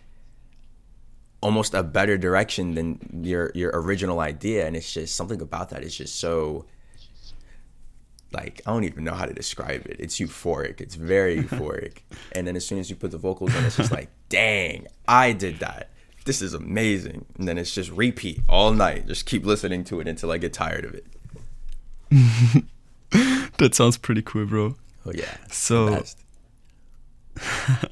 almost 1.42 1.74
a 1.74 1.82
better 1.82 2.16
direction 2.16 2.74
than 2.74 3.22
your 3.22 3.52
your 3.54 3.70
original 3.74 4.20
idea 4.20 4.66
and 4.66 4.74
it's 4.74 4.92
just 4.92 5.14
something 5.14 5.40
about 5.42 5.68
that 5.68 5.84
is 5.84 5.94
just 5.94 6.16
so 6.16 6.64
like 8.32 8.62
I 8.66 8.72
don't 8.72 8.84
even 8.84 9.04
know 9.04 9.14
how 9.14 9.26
to 9.26 9.34
describe 9.34 9.86
it. 9.86 9.96
It's 9.98 10.18
euphoric. 10.18 10.80
It's 10.80 10.94
very 10.94 11.36
euphoric. 11.42 11.98
and 12.32 12.46
then 12.46 12.56
as 12.56 12.66
soon 12.66 12.78
as 12.78 12.90
you 12.90 12.96
put 12.96 13.10
the 13.10 13.18
vocals 13.18 13.54
on, 13.54 13.64
it's 13.64 13.76
just 13.76 13.92
like, 13.92 14.10
dang, 14.28 14.86
I 15.06 15.32
did 15.32 15.60
that. 15.60 15.90
This 16.26 16.42
is 16.42 16.52
amazing. 16.54 17.24
And 17.38 17.48
then 17.48 17.56
it's 17.56 17.72
just 17.74 17.90
repeat 17.90 18.40
all 18.48 18.72
night. 18.72 19.06
Just 19.06 19.24
keep 19.26 19.46
listening 19.46 19.84
to 19.84 20.00
it 20.00 20.06
until 20.08 20.30
I 20.30 20.38
get 20.38 20.52
tired 20.52 20.84
of 20.84 20.94
it. 20.94 21.06
That 23.58 23.74
sounds 23.74 23.96
pretty 23.96 24.20
cool, 24.20 24.44
bro. 24.44 24.76
Oh 25.06 25.12
yeah. 25.14 25.34
So- 25.50 26.02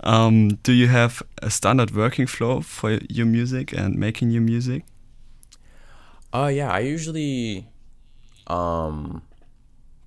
Um, 0.00 0.56
do 0.64 0.72
you 0.72 0.88
have 0.88 1.22
a 1.42 1.48
standard 1.48 1.92
working 1.92 2.26
flow 2.26 2.60
for 2.60 2.98
your 3.08 3.24
music 3.26 3.72
and 3.72 3.94
making 3.96 4.30
your 4.32 4.42
music? 4.42 4.84
Uh 6.32 6.50
yeah, 6.52 6.70
I 6.72 6.80
usually 6.80 7.68
um 8.48 9.22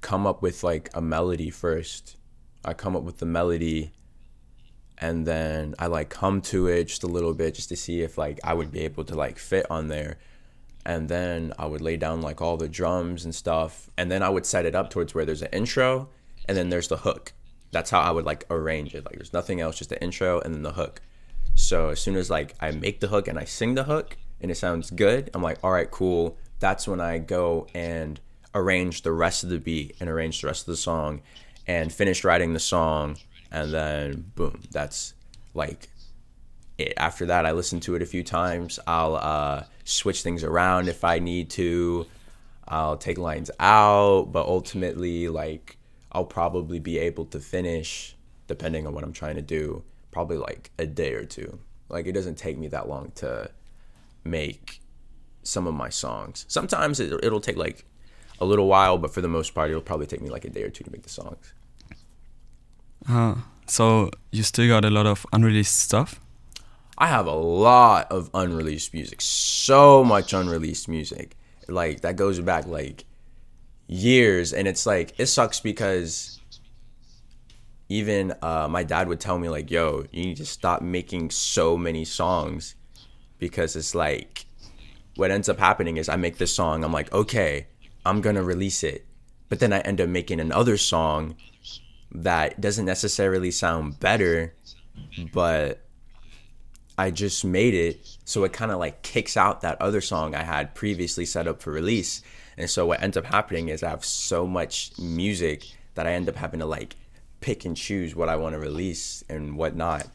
come 0.02 0.28
up 0.28 0.41
with 0.41 0.63
like 0.63 0.89
a 0.93 1.02
melody 1.02 1.49
first. 1.49 2.17
I 2.65 2.73
come 2.73 2.95
up 2.97 3.04
with 3.04 3.17
the 3.19 3.26
melody 3.26 3.91
and 5.04 5.28
then 5.28 5.76
I 5.78 5.88
like 5.88 6.08
come 6.08 6.39
to 6.44 6.68
it 6.68 6.86
just 6.86 7.04
a 7.04 7.08
little 7.08 7.34
bit 7.34 7.56
just 7.56 7.68
to 7.68 7.76
see 7.76 8.04
if 8.04 8.18
like 8.18 8.39
I 8.42 8.54
would 8.54 8.72
be 8.72 8.86
able 8.86 9.04
to 9.04 9.16
like 9.16 9.38
fit 9.38 9.66
on 9.70 9.89
there. 9.89 10.18
And 10.86 11.10
then 11.10 11.52
I 11.60 11.66
would 11.66 11.82
lay 11.82 11.98
down 11.98 12.22
like 12.22 12.42
all 12.42 12.56
the 12.56 12.70
drums 12.70 13.26
and 13.26 13.36
stuff 13.36 13.89
and 13.98 14.10
then 14.10 14.24
I 14.24 14.30
would 14.30 14.46
set 14.46 14.66
it 14.66 14.76
up 14.76 14.89
towards 14.89 15.13
where 15.13 15.26
there's 15.26 15.42
an 15.42 15.50
intro 15.52 16.08
and 16.48 16.56
then 16.56 16.70
there's 16.70 16.88
the 16.88 16.96
hook. 16.96 17.34
That's 17.72 17.89
how 17.89 18.00
I 18.00 18.12
would 18.12 18.24
like 18.24 18.46
arrange 18.50 18.96
it. 18.96 19.04
Like 19.04 19.16
there's 19.16 19.34
nothing 19.34 19.60
else, 19.60 19.78
just 19.78 19.89
the 19.89 20.02
intro 20.02 20.39
and 20.39 20.56
then 20.56 20.63
the 20.63 20.72
hook. 20.72 21.02
So 21.54 21.89
as 21.89 22.00
soon 22.00 22.16
as 22.16 22.30
like 22.30 22.56
I 22.62 22.72
make 22.72 23.02
the 23.02 23.08
hook 23.08 23.28
and 23.28 23.38
I 23.38 23.44
sing 23.44 23.76
the 23.76 23.84
hook 23.84 24.16
and 24.39 24.50
it 24.50 24.56
sounds 24.56 24.89
good, 24.89 25.30
I'm 25.34 25.44
like, 25.44 25.58
all 25.66 25.74
right, 25.74 25.92
cool. 25.92 26.38
That's 26.60 26.88
when 26.88 27.02
I 27.02 27.18
go 27.18 27.68
and 27.74 28.22
arrange 28.56 29.02
the 29.02 29.12
rest 29.12 29.44
of 29.44 29.50
the 29.50 29.60
beat 29.60 29.98
and 30.00 30.10
arrange 30.10 30.39
the 30.39 30.48
rest 30.48 30.62
of 30.62 30.68
the 30.68 30.78
song 30.78 31.22
and 31.68 31.92
finish 31.92 32.24
writing 32.24 32.54
the 32.54 32.60
song 32.62 33.18
and 33.54 33.74
then 33.74 34.32
boom, 34.36 34.60
that's 34.72 35.13
like 35.54 35.88
it. 36.78 36.94
After 36.98 37.28
that, 37.28 37.46
I 37.46 37.52
listen 37.52 37.80
to 37.82 37.96
it 37.96 38.02
a 38.02 38.06
few 38.06 38.24
times. 38.24 38.80
I'll 38.86 39.16
uh, 39.16 39.63
switch 39.86 40.24
things 40.24 40.44
around 40.44 40.89
if 40.89 41.04
I 41.04 41.20
need 41.20 41.52
to. 41.52 42.08
I'll 42.68 42.98
take 42.98 43.18
lines 43.18 43.52
out, 43.60 44.32
but 44.32 44.46
ultimately, 44.48 45.30
like, 45.30 45.78
I'll 46.12 46.26
probably 46.26 46.80
be 46.80 46.98
able 46.98 47.26
to 47.26 47.39
finish, 47.39 48.16
depending 48.48 48.88
on 48.88 48.94
what 48.94 49.04
I'm 49.04 49.13
trying 49.13 49.36
to 49.36 49.42
do, 49.42 49.84
probably 50.12 50.38
like 50.38 50.72
a 50.80 50.86
day 50.86 51.13
or 51.13 51.26
two. 51.26 51.60
Like, 51.89 52.08
it 52.08 52.13
doesn't 52.13 52.38
take 52.38 52.58
me 52.58 52.68
that 52.70 52.89
long 52.89 53.12
to 53.16 53.52
make 54.24 54.82
some 55.44 55.68
of 55.68 55.74
my 55.74 55.89
songs. 55.89 56.46
Sometimes 56.48 57.00
it, 57.00 57.13
it'll 57.22 57.42
take 57.42 57.58
like 57.58 57.86
a 58.39 58.46
little 58.46 58.68
while, 58.68 58.98
but 58.98 59.13
for 59.13 59.22
the 59.22 59.28
most 59.28 59.54
part, 59.54 59.70
it'll 59.70 59.82
probably 59.82 60.08
take 60.08 60.22
me 60.22 60.30
like 60.30 60.46
a 60.46 60.50
day 60.50 60.63
or 60.63 60.70
two 60.70 60.84
to 60.86 60.92
make 60.92 61.04
the 61.04 61.10
songs. 61.10 61.54
Huh. 63.08 63.36
So 63.68 64.12
you 64.32 64.44
still 64.44 64.68
got 64.68 64.86
a 64.86 64.89
lot 64.89 65.06
of 65.06 65.26
unreleased 65.34 65.80
stuff? 65.80 66.20
I 66.98 67.08
have 67.08 67.26
a 67.26 67.36
lot 67.36 68.12
of 68.12 68.30
unreleased 68.34 68.94
music, 68.94 69.20
so 69.22 70.04
much 70.04 70.34
unreleased 70.34 70.88
music. 70.88 71.36
Like 71.68 72.02
that 72.02 72.16
goes 72.16 72.39
back 72.39 72.68
like 72.68 73.06
years, 73.88 74.54
and 74.54 74.68
it's 74.68 74.86
like 74.86 75.13
it 75.18 75.26
sucks 75.28 75.60
because 75.60 76.39
even 77.89 78.34
uh, 78.42 78.68
my 78.70 78.84
dad 78.84 79.08
would 79.08 79.20
tell 79.20 79.39
me 79.39 79.50
like, 79.50 79.72
"Yo, 79.72 80.06
you 80.12 80.26
need 80.26 80.38
to 80.38 80.46
stop 80.46 80.82
making 80.82 81.32
so 81.32 81.78
many 81.78 82.06
songs," 82.06 82.76
because 83.39 83.76
it's 83.76 83.96
like 83.96 84.46
what 85.16 85.32
ends 85.32 85.50
up 85.50 85.60
happening 85.60 85.98
is 85.98 86.10
I 86.10 86.16
make 86.16 86.38
this 86.38 86.54
song, 86.54 86.84
I'm 86.84 86.92
like, 86.92 87.12
okay, 87.13 87.68
I'm 88.06 88.22
gonna 88.22 88.44
release 88.44 88.84
it, 88.84 89.06
but 89.50 89.60
then 89.60 89.72
I 89.74 89.80
end 89.80 90.02
up 90.02 90.10
making 90.10 90.39
another 90.39 90.78
song 90.78 91.36
that 92.13 92.62
doesn't 92.62 92.86
necessarily 92.86 93.52
sound 93.52 93.99
better, 93.99 94.54
but 95.34 95.82
I 96.97 97.12
just 97.12 97.43
made 97.43 97.73
it, 97.73 98.06
so 98.23 98.43
it 98.43 98.54
kind 98.54 98.71
of 98.71 98.80
like 98.80 99.02
kicks 99.02 99.36
out 99.36 99.62
that 99.62 99.82
other 99.82 100.02
song 100.02 100.36
I 100.36 100.43
had 100.43 100.76
previously 100.76 101.26
set 101.26 101.47
up 101.47 101.62
for 101.62 101.71
release. 101.71 102.21
And 102.56 102.69
so 102.69 102.86
what 102.86 103.02
ends 103.02 103.17
up 103.17 103.26
happening 103.26 103.69
is 103.69 103.82
I 103.82 103.89
have 103.89 104.06
so 104.06 104.45
much 104.45 104.91
music 104.99 105.65
that 105.95 106.06
I 106.06 106.13
end 106.13 106.30
up 106.30 106.36
having 106.36 106.60
to 106.60 106.67
like 106.67 106.95
pick 107.41 107.65
and 107.65 107.76
choose 107.76 108.15
what 108.15 108.30
I 108.30 108.36
want 108.36 108.54
to 108.54 108.60
release 108.60 109.23
and 109.28 109.58
whatnot. 109.58 110.08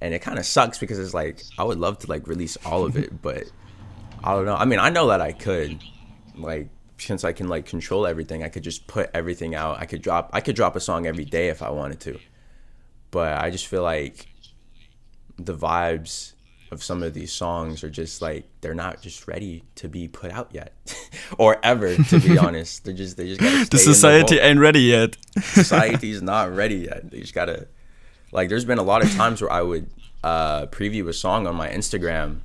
And 0.00 0.12
it 0.12 0.20
kind 0.20 0.38
of 0.38 0.44
sucks 0.44 0.78
because 0.78 0.98
it's 0.98 1.14
like 1.14 1.42
I 1.56 1.62
would 1.62 1.78
love 1.78 2.00
to 2.00 2.08
like 2.08 2.26
release 2.26 2.58
all 2.66 2.84
of 2.84 2.96
it, 2.96 3.22
but 3.22 3.44
I 4.24 4.32
don't 4.32 4.44
know. 4.44 4.56
I 4.56 4.64
mean, 4.64 4.80
I 4.80 4.90
know 4.90 5.08
that 5.08 5.20
I 5.20 5.32
could, 5.32 5.82
like, 6.34 6.68
since 6.98 7.24
I 7.24 7.32
can 7.32 7.48
like 7.48 7.66
control 7.66 8.06
everything, 8.06 8.42
I 8.42 8.48
could 8.48 8.62
just 8.62 8.86
put 8.86 9.10
everything 9.14 9.54
out. 9.54 9.80
I 9.80 9.86
could 9.86 10.02
drop, 10.02 10.30
I 10.32 10.40
could 10.40 10.56
drop 10.56 10.76
a 10.76 10.80
song 10.80 11.06
every 11.06 11.24
day 11.24 11.48
if 11.48 11.62
I 11.62 11.70
wanted 11.70 12.00
to. 12.00 12.18
But 13.10 13.38
I 13.38 13.50
just 13.50 13.66
feel 13.66 13.82
like 13.82 14.26
the 15.36 15.54
vibes 15.54 16.32
of 16.70 16.82
some 16.82 17.02
of 17.02 17.14
these 17.14 17.32
songs 17.32 17.84
are 17.84 17.90
just 17.90 18.20
like 18.20 18.46
they're 18.60 18.74
not 18.74 19.00
just 19.00 19.26
ready 19.28 19.64
to 19.76 19.88
be 19.88 20.08
put 20.08 20.30
out 20.32 20.50
yet, 20.52 20.72
or 21.38 21.58
ever. 21.62 21.94
To 21.96 22.20
be 22.20 22.38
honest, 22.46 22.84
they're 22.84 22.94
just 22.94 23.16
they 23.16 23.28
just 23.28 23.40
gotta 23.40 23.70
The 23.70 23.78
society 23.78 24.38
ain't 24.38 24.58
ready 24.58 24.80
yet. 24.80 25.16
society's 25.40 26.22
not 26.32 26.54
ready 26.54 26.76
yet. 26.76 27.10
They 27.10 27.20
just 27.20 27.34
gotta 27.34 27.68
like. 28.32 28.48
There's 28.48 28.64
been 28.64 28.78
a 28.78 28.82
lot 28.82 29.04
of 29.04 29.12
times 29.14 29.40
where 29.40 29.52
I 29.52 29.62
would 29.62 29.88
uh, 30.22 30.66
preview 30.66 31.08
a 31.08 31.12
song 31.12 31.46
on 31.46 31.54
my 31.54 31.68
Instagram, 31.68 32.40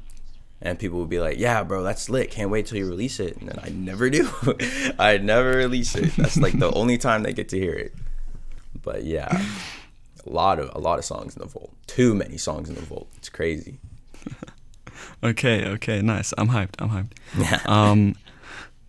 and 0.62 0.78
people 0.78 1.00
would 1.00 1.10
be 1.10 1.19
like, 1.19 1.38
"Yeah, 1.38 1.63
bro, 1.63 1.84
that's 1.84 2.10
lit. 2.10 2.32
Can't 2.32 2.50
wait 2.50 2.65
till 2.65 2.78
you 2.78 2.88
release 2.88 3.19
it." 3.19 3.38
And 3.38 3.50
then 3.50 3.60
I 3.62 3.69
never 3.69 4.10
do. 4.10 4.30
I 5.00 5.17
never 5.17 5.52
release 5.52 5.95
it. 5.95 6.15
That's 6.15 6.38
like 6.38 6.58
the 6.60 6.72
only 6.72 6.98
time 6.98 7.24
they 7.24 7.34
get 7.34 7.50
to 7.50 7.60
hear 7.60 7.74
it. 7.74 7.93
But 8.82 9.04
yeah, 9.04 9.43
a 10.26 10.30
lot 10.30 10.60
of 10.60 10.72
a 10.76 10.80
lot 10.80 11.00
of 11.00 11.06
songs 11.06 11.36
in 11.36 11.41
the 11.41 11.48
vault. 11.48 11.74
Too 11.88 12.13
many 12.13 12.38
songs 12.38 12.69
in 12.69 12.76
the 12.76 12.82
vault. 12.82 13.08
It's 13.17 13.30
crazy. 13.30 13.80
Okay, 15.24 15.65
okay, 15.65 16.02
nice. 16.02 16.34
I'm 16.38 16.50
hyped. 16.50 16.76
I'm 16.80 16.89
hyped. 16.89 17.67
um, 17.69 18.15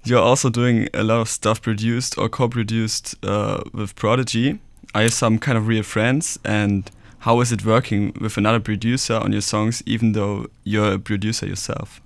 you're 0.04 0.20
also 0.20 0.48
doing 0.48 0.88
a 0.94 1.02
lot 1.02 1.20
of 1.20 1.28
stuff 1.28 1.60
produced 1.60 2.16
or 2.18 2.28
co-produced 2.28 3.16
uh, 3.24 3.62
with 3.72 3.96
Prodigy. 3.96 4.60
I 4.94 5.02
have 5.02 5.12
some 5.12 5.38
kind 5.38 5.58
of 5.58 5.66
real 5.66 5.82
friends? 5.82 6.38
And 6.44 6.90
how 7.20 7.40
is 7.40 7.52
it 7.52 7.64
working 7.64 8.12
with 8.20 8.36
another 8.36 8.60
producer 8.60 9.14
on 9.14 9.32
your 9.32 9.40
songs, 9.42 9.82
even 9.86 10.12
though 10.12 10.46
you're 10.64 10.94
a 10.94 10.98
producer 10.98 11.46
yourself? 11.46 12.00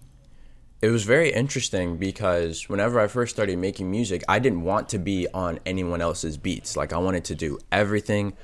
it 0.84 0.90
was 0.90 1.04
very 1.04 1.32
interesting 1.32 1.96
because 1.96 2.68
whenever 2.68 3.00
I 3.00 3.06
first 3.06 3.34
started 3.34 3.58
making 3.58 3.90
music, 3.90 4.22
I 4.28 4.38
didn't 4.38 4.64
want 4.64 4.90
to 4.90 4.98
be 4.98 5.26
on 5.32 5.58
anyone 5.64 6.02
else's 6.02 6.36
beats. 6.36 6.76
Like 6.76 6.92
I 6.92 6.98
wanted 6.98 7.24
to 7.24 7.34
do 7.34 7.58
everything 7.72 8.34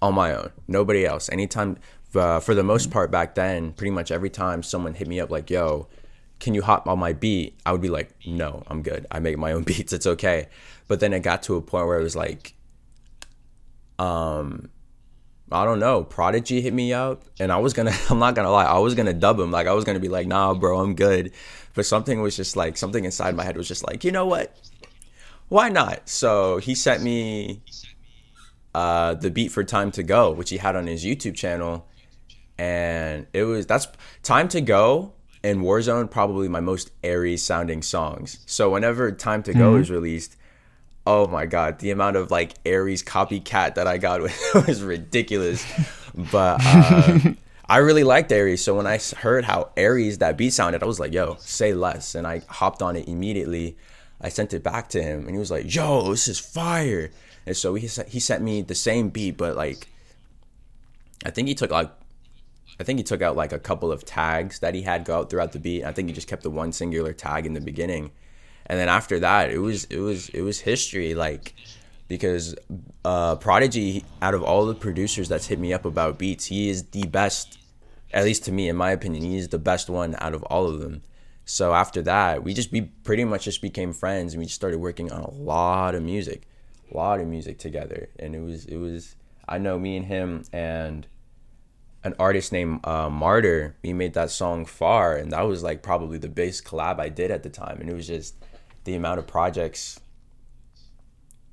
on 0.00 0.14
my 0.14 0.34
own, 0.34 0.50
nobody 0.66 1.04
else. 1.04 1.28
Anytime, 1.28 1.76
uh, 2.14 2.40
for 2.40 2.54
the 2.54 2.62
most 2.62 2.90
part 2.90 3.10
back 3.10 3.34
then, 3.34 3.74
pretty 3.74 3.90
much 3.90 4.10
every 4.10 4.30
time 4.30 4.62
someone 4.62 4.94
hit 4.94 5.08
me 5.08 5.20
up 5.20 5.28
like, 5.28 5.50
"Yo, 5.50 5.88
can 6.38 6.54
you 6.54 6.62
hop 6.62 6.88
on 6.88 6.98
my 6.98 7.12
beat?" 7.12 7.60
I 7.66 7.72
would 7.72 7.82
be 7.82 7.90
like, 7.90 8.14
"No, 8.26 8.62
I'm 8.68 8.80
good. 8.80 9.04
I 9.10 9.18
make 9.20 9.36
my 9.36 9.52
own 9.52 9.62
beats. 9.70 9.92
It's 9.92 10.06
okay." 10.06 10.48
But 10.88 11.00
then 11.00 11.12
it 11.12 11.20
got 11.20 11.42
to 11.44 11.56
a 11.56 11.60
point 11.60 11.86
where 11.86 12.00
it 12.00 12.02
was 12.02 12.16
like, 12.16 12.54
um, 13.98 14.70
I 15.52 15.64
don't 15.64 15.80
know. 15.80 16.04
Prodigy 16.04 16.60
hit 16.60 16.72
me 16.72 16.92
up, 16.92 17.24
and 17.40 17.50
I 17.50 17.58
was 17.58 17.72
gonna. 17.72 17.92
I'm 18.10 18.18
not 18.18 18.34
gonna 18.34 18.50
lie. 18.50 18.64
I 18.64 18.78
was 18.78 18.94
gonna 18.94 19.12
dub 19.12 19.38
him. 19.38 19.50
Like 19.50 19.66
I 19.66 19.72
was 19.72 19.84
gonna 19.84 20.00
be 20.00 20.08
like, 20.08 20.26
"Nah, 20.26 20.54
bro, 20.54 20.78
I'm 20.80 20.94
good." 20.94 21.32
But 21.74 21.86
something 21.86 22.20
was 22.20 22.36
just 22.36 22.56
like 22.56 22.76
something 22.76 23.04
inside 23.04 23.34
my 23.34 23.44
head 23.44 23.56
was 23.56 23.68
just 23.68 23.86
like, 23.86 24.04
you 24.04 24.12
know 24.12 24.26
what? 24.26 24.56
Why 25.48 25.68
not? 25.68 26.08
So 26.08 26.58
he 26.58 26.74
sent 26.74 27.02
me 27.02 27.62
uh, 28.74 29.14
the 29.14 29.30
beat 29.30 29.50
for 29.50 29.64
"Time 29.64 29.90
to 29.92 30.02
Go," 30.02 30.30
which 30.32 30.50
he 30.50 30.58
had 30.58 30.76
on 30.76 30.86
his 30.86 31.04
YouTube 31.04 31.34
channel, 31.34 31.88
and 32.58 33.26
it 33.32 33.44
was 33.44 33.66
that's 33.66 33.88
"Time 34.22 34.48
to 34.48 34.60
Go" 34.60 35.14
and 35.42 35.60
Warzone 35.60 36.10
probably 36.10 36.48
my 36.48 36.60
most 36.60 36.92
airy 37.02 37.36
sounding 37.36 37.82
songs. 37.82 38.38
So 38.46 38.70
whenever 38.70 39.10
"Time 39.10 39.42
to 39.44 39.52
Go" 39.52 39.76
is 39.76 39.90
released, 39.90 40.36
oh 41.06 41.26
my 41.26 41.46
god 41.46 41.78
the 41.78 41.90
amount 41.90 42.16
of 42.16 42.30
like 42.30 42.54
aries 42.64 43.02
copycat 43.02 43.74
that 43.74 43.86
i 43.86 43.98
got 43.98 44.20
was 44.66 44.82
ridiculous. 44.82 45.64
But 46.32 46.60
uh, 46.62 47.18
i 47.68 47.78
really 47.78 48.04
liked 48.04 48.32
aries. 48.32 48.64
So 48.64 48.76
when 48.76 48.86
I 48.86 48.98
heard 49.18 49.44
how 49.44 49.70
aries 49.76 50.18
that 50.18 50.36
beat 50.36 50.52
sounded 50.52 50.82
i 50.82 50.86
was 50.86 51.00
like 51.00 51.12
yo 51.12 51.36
say 51.40 51.72
less. 51.72 52.14
And 52.14 52.26
i 52.26 52.42
hopped 52.48 52.82
on 52.82 52.96
it 52.96 53.08
immediately. 53.08 53.76
I 54.20 54.28
sent 54.28 54.52
it 54.52 54.62
back 54.62 54.88
to 54.90 55.02
him 55.02 55.20
and 55.26 55.30
he 55.30 55.38
was 55.38 55.50
like 55.50 55.74
yo 55.74 56.10
this 56.10 56.28
is 56.28 56.38
fire. 56.38 57.10
And 57.46 57.56
so 57.56 57.74
he, 57.74 57.88
he 58.08 58.20
sent 58.20 58.42
me 58.42 58.62
the 58.62 58.74
same 58.74 59.08
beat 59.08 59.36
but 59.36 59.56
like 59.56 59.88
i 61.24 61.30
think 61.30 61.48
he 61.48 61.54
took 61.54 61.70
like 61.70 61.90
I 62.80 62.82
think 62.82 62.98
he 62.98 63.02
took 63.02 63.20
out 63.20 63.36
like 63.36 63.52
a 63.52 63.58
couple 63.58 63.92
of 63.92 64.06
tags 64.06 64.60
that 64.60 64.74
he 64.74 64.82
had 64.82 65.04
go 65.04 65.18
out 65.18 65.28
throughout 65.28 65.52
the 65.52 65.58
beat. 65.58 65.84
I 65.84 65.92
think 65.92 66.08
he 66.08 66.14
just 66.14 66.26
kept 66.26 66.42
the 66.42 66.50
one 66.50 66.72
singular 66.72 67.12
tag 67.12 67.44
in 67.44 67.52
the 67.52 67.60
beginning, 67.60 68.10
and 68.70 68.78
then 68.78 68.88
after 68.88 69.18
that, 69.18 69.50
it 69.50 69.58
was 69.58 69.82
it 69.86 69.98
was 69.98 70.28
it 70.28 70.42
was 70.42 70.60
history. 70.60 71.12
Like 71.16 71.54
because 72.06 72.54
uh, 73.04 73.34
Prodigy, 73.34 74.04
out 74.22 74.32
of 74.32 74.44
all 74.44 74.64
the 74.64 74.76
producers 74.76 75.28
that's 75.28 75.48
hit 75.48 75.58
me 75.58 75.72
up 75.72 75.84
about 75.84 76.18
beats, 76.18 76.46
he 76.46 76.70
is 76.70 76.84
the 76.84 77.04
best, 77.08 77.58
at 78.12 78.22
least 78.22 78.44
to 78.44 78.52
me, 78.52 78.68
in 78.68 78.76
my 78.76 78.92
opinion, 78.92 79.24
he 79.24 79.36
is 79.36 79.48
the 79.48 79.58
best 79.58 79.90
one 79.90 80.14
out 80.20 80.34
of 80.34 80.44
all 80.44 80.68
of 80.68 80.78
them. 80.78 81.02
So 81.44 81.74
after 81.74 82.00
that, 82.02 82.44
we 82.44 82.54
just 82.54 82.70
we 82.70 82.82
pretty 82.82 83.24
much 83.24 83.46
just 83.46 83.60
became 83.60 83.92
friends, 83.92 84.34
and 84.34 84.38
we 84.38 84.44
just 84.46 84.54
started 84.54 84.78
working 84.78 85.10
on 85.10 85.22
a 85.22 85.30
lot 85.32 85.96
of 85.96 86.04
music, 86.04 86.46
a 86.92 86.96
lot 86.96 87.18
of 87.18 87.26
music 87.26 87.58
together, 87.58 88.08
and 88.20 88.36
it 88.36 88.40
was 88.40 88.66
it 88.66 88.76
was 88.76 89.16
I 89.48 89.58
know 89.58 89.80
me 89.80 89.96
and 89.96 90.06
him 90.06 90.44
and 90.52 91.08
an 92.04 92.14
artist 92.20 92.52
named 92.52 92.86
uh, 92.86 93.10
Martyr. 93.10 93.74
We 93.82 93.92
made 93.94 94.14
that 94.14 94.30
song 94.30 94.64
Far, 94.64 95.16
and 95.16 95.32
that 95.32 95.42
was 95.42 95.64
like 95.64 95.82
probably 95.82 96.18
the 96.18 96.28
biggest 96.28 96.64
collab 96.64 97.00
I 97.00 97.08
did 97.08 97.32
at 97.32 97.42
the 97.42 97.50
time, 97.50 97.80
and 97.80 97.90
it 97.90 97.94
was 97.94 98.06
just 98.06 98.36
the 98.84 98.94
amount 98.94 99.18
of 99.18 99.26
projects 99.26 100.00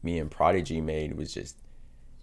me 0.04 0.20
and 0.20 0.32
Prodigy 0.32 0.82
made 0.82 1.18
was 1.18 1.34
just 1.34 1.58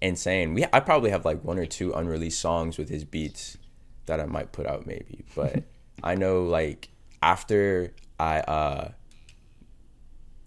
insane. 0.01 0.55
We 0.55 0.65
I 0.73 0.81
probably 0.81 1.11
have 1.11 1.25
like 1.25 1.45
one 1.45 1.59
or 1.59 1.67
two 1.67 1.93
unreleased 1.93 2.41
songs 2.41 2.79
with 2.79 2.89
his 2.89 3.05
beats 3.05 3.59
that 4.07 4.21
I 4.21 4.27
might 4.27 4.53
put 4.53 4.67
out 4.67 4.87
maybe, 4.87 5.25
but 5.35 5.63
I 6.03 6.15
know 6.15 6.45
like 6.45 6.89
after 7.23 7.93
I 8.19 8.41
uh 8.41 8.93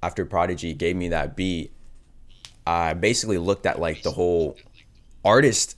after 0.04 0.26
Prodigy 0.26 0.74
gave 0.74 0.96
me 0.96 1.10
that 1.10 1.36
beat, 1.36 1.74
I 2.66 2.94
basically 2.94 3.38
looked 3.38 3.66
at 3.66 3.80
like 3.80 4.04
the 4.04 4.12
whole 4.12 4.58
artist 5.24 5.76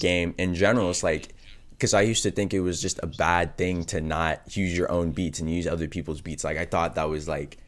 game 0.00 0.34
in 0.38 0.54
general. 0.54 0.90
It's 0.90 1.02
like 1.02 1.34
because 1.70 1.94
I 1.94 2.02
used 2.02 2.22
to 2.22 2.30
think 2.30 2.54
it 2.54 2.60
was 2.60 2.80
just 2.80 3.00
a 3.02 3.06
bad 3.06 3.56
thing 3.56 3.84
to 3.86 4.00
not 4.00 4.56
use 4.56 4.76
your 4.76 4.90
own 4.90 5.10
beats 5.10 5.40
and 5.40 5.50
use 5.50 5.66
other 5.66 5.88
people's 5.88 6.20
beats. 6.20 6.44
Like 6.44 6.56
I 6.56 6.64
thought 6.64 6.94
that 6.94 7.08
was 7.08 7.28
like 7.28 7.58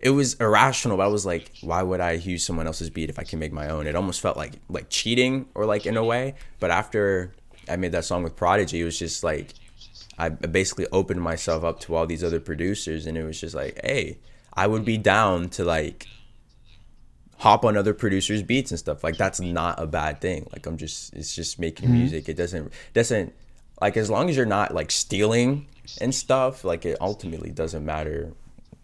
it 0.00 0.10
was 0.10 0.34
irrational, 0.34 0.96
but 0.96 1.04
I 1.04 1.08
was 1.08 1.26
like, 1.26 1.50
why 1.60 1.82
would 1.82 2.00
I 2.00 2.12
use 2.12 2.44
someone 2.44 2.66
else's 2.66 2.90
beat 2.90 3.10
if 3.10 3.18
I 3.18 3.24
can 3.24 3.38
make 3.38 3.52
my 3.52 3.68
own? 3.68 3.86
It 3.86 3.96
almost 3.96 4.20
felt 4.20 4.36
like 4.36 4.52
like 4.68 4.88
cheating 4.90 5.46
or 5.54 5.66
like 5.66 5.86
in 5.86 5.96
a 5.96 6.04
way. 6.04 6.34
But 6.60 6.70
after 6.70 7.34
I 7.68 7.76
made 7.76 7.92
that 7.92 8.04
song 8.04 8.22
with 8.22 8.36
Prodigy, 8.36 8.80
it 8.80 8.84
was 8.84 8.98
just 8.98 9.24
like 9.24 9.54
I 10.16 10.28
basically 10.28 10.86
opened 10.92 11.22
myself 11.22 11.64
up 11.64 11.80
to 11.80 11.96
all 11.96 12.06
these 12.06 12.22
other 12.22 12.40
producers, 12.40 13.06
and 13.06 13.18
it 13.18 13.24
was 13.24 13.40
just 13.40 13.54
like, 13.54 13.80
hey, 13.84 14.18
I 14.52 14.66
would 14.66 14.84
be 14.84 14.98
down 14.98 15.48
to 15.50 15.64
like 15.64 16.06
hop 17.38 17.64
on 17.64 17.76
other 17.76 17.94
producers' 17.94 18.42
beats 18.42 18.70
and 18.70 18.78
stuff. 18.78 19.02
Like 19.02 19.16
that's 19.16 19.40
not 19.40 19.80
a 19.82 19.86
bad 19.86 20.20
thing. 20.20 20.46
Like 20.52 20.66
I'm 20.66 20.76
just 20.76 21.12
it's 21.14 21.34
just 21.34 21.58
making 21.58 21.88
mm-hmm. 21.88 21.98
music. 21.98 22.28
It 22.28 22.36
doesn't 22.36 22.72
doesn't 22.94 23.34
like 23.80 23.96
as 23.96 24.10
long 24.10 24.30
as 24.30 24.36
you're 24.36 24.46
not 24.46 24.72
like 24.72 24.92
stealing 24.92 25.66
and 26.00 26.14
stuff. 26.14 26.64
Like 26.64 26.86
it 26.86 26.98
ultimately 27.00 27.50
doesn't 27.50 27.84
matter 27.84 28.32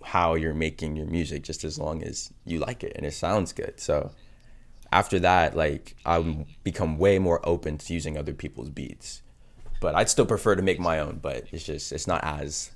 how 0.05 0.35
you're 0.35 0.55
making 0.55 0.97
your 0.97 1.07
music, 1.07 1.43
just 1.43 1.65
as 1.65 1.79
long 1.79 2.03
as 2.03 2.33
you 2.45 2.59
like 2.59 2.85
it 2.85 2.93
and 2.97 3.07
it 3.07 3.13
sounds 3.13 3.53
good. 3.53 3.81
So 3.81 4.13
after 4.93 5.19
that, 5.21 5.57
like 5.57 5.97
i've 6.07 6.47
become 6.63 6.99
way 6.99 7.19
more 7.19 7.41
open 7.43 7.79
to 7.79 7.93
using 7.93 8.17
other 8.17 8.33
people's 8.33 8.71
beats. 8.71 9.23
But 9.81 9.95
I'd 9.95 10.09
still 10.09 10.27
prefer 10.27 10.55
to 10.55 10.63
make 10.63 10.79
my 10.79 10.99
own. 10.99 11.19
But 11.21 11.47
it's 11.53 11.65
just 11.65 11.93
it's 11.93 12.07
not 12.07 12.23
as 12.25 12.71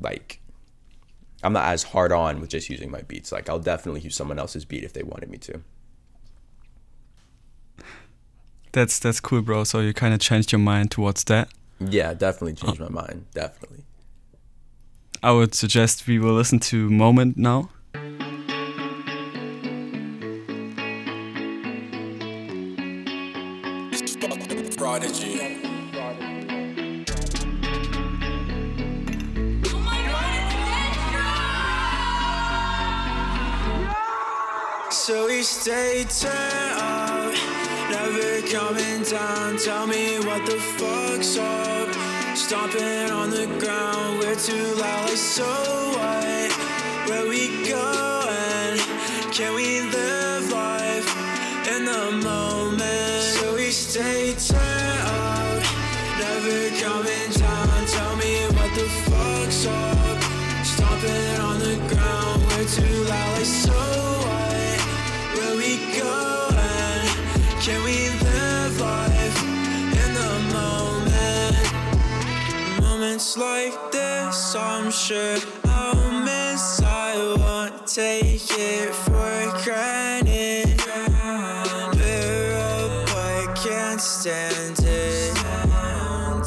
like 0.00 0.40
I'm 1.42 1.52
not 1.52 1.66
as 1.66 1.82
hard 1.82 2.12
on 2.12 2.40
with 2.40 2.50
just 2.50 2.70
using 2.70 2.90
my 2.90 3.02
beats. 3.02 3.32
Like 3.32 3.48
I'll 3.48 3.58
definitely 3.58 4.00
use 4.00 4.16
someone 4.16 4.38
else's 4.38 4.64
beat 4.64 4.84
if 4.84 4.92
they 4.92 5.02
wanted 5.02 5.28
me 5.30 5.38
to. 5.38 5.60
That's 8.72 8.98
that's 8.98 9.20
cool, 9.20 9.42
bro. 9.42 9.64
So 9.64 9.80
you 9.80 9.92
kind 9.92 10.14
of 10.14 10.20
changed 10.20 10.52
your 10.52 10.58
mind 10.60 10.90
towards 10.90 11.24
that. 11.24 11.48
Yeah, 11.80 12.14
definitely 12.14 12.54
changed 12.54 12.80
oh. 12.80 12.88
my 12.88 13.02
mind. 13.02 13.26
Definitely. 13.34 13.84
I 15.26 15.32
would 15.32 15.56
suggest 15.56 16.06
we 16.06 16.20
will 16.20 16.34
listen 16.34 16.60
to 16.70 16.88
Moment 16.88 17.36
now. 17.36 17.70
Take 77.86 78.42
it 78.50 78.92
for 78.92 79.62
granted. 79.62 80.80
We're 81.94 82.56
up, 82.58 83.08
I 83.14 83.46
can't 83.54 84.00
stand 84.00 84.80
it. 84.80 85.32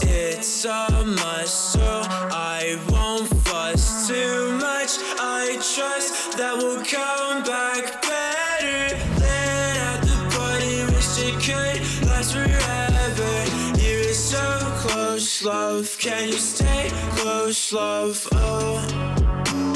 It's 0.01 0.65
a 0.65 1.05
must, 1.05 1.71
so 1.71 2.01
I 2.11 2.77
won't 2.89 3.29
fuss 3.45 4.09
too 4.09 4.51
much. 4.57 4.97
I 5.17 5.57
trust 5.75 6.37
that 6.37 6.57
we'll 6.57 6.83
come 6.83 7.43
back 7.43 8.01
better. 8.01 8.97
Lit 9.15 9.77
at 9.77 10.01
the 10.01 10.17
party, 10.35 10.83
wish 10.93 11.19
it 11.23 11.35
could 11.39 12.07
last 12.07 12.33
forever. 12.33 13.81
You're 13.81 14.13
so 14.13 14.43
close, 14.75 15.43
love. 15.45 15.97
Can 15.99 16.27
you 16.27 16.33
stay 16.33 16.89
close, 17.15 17.71
love? 17.71 18.27
Oh, 18.33 18.81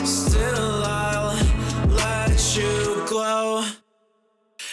still 0.04 0.84
I'll 0.84 1.43
you 2.64 3.06
glow. 3.08 3.66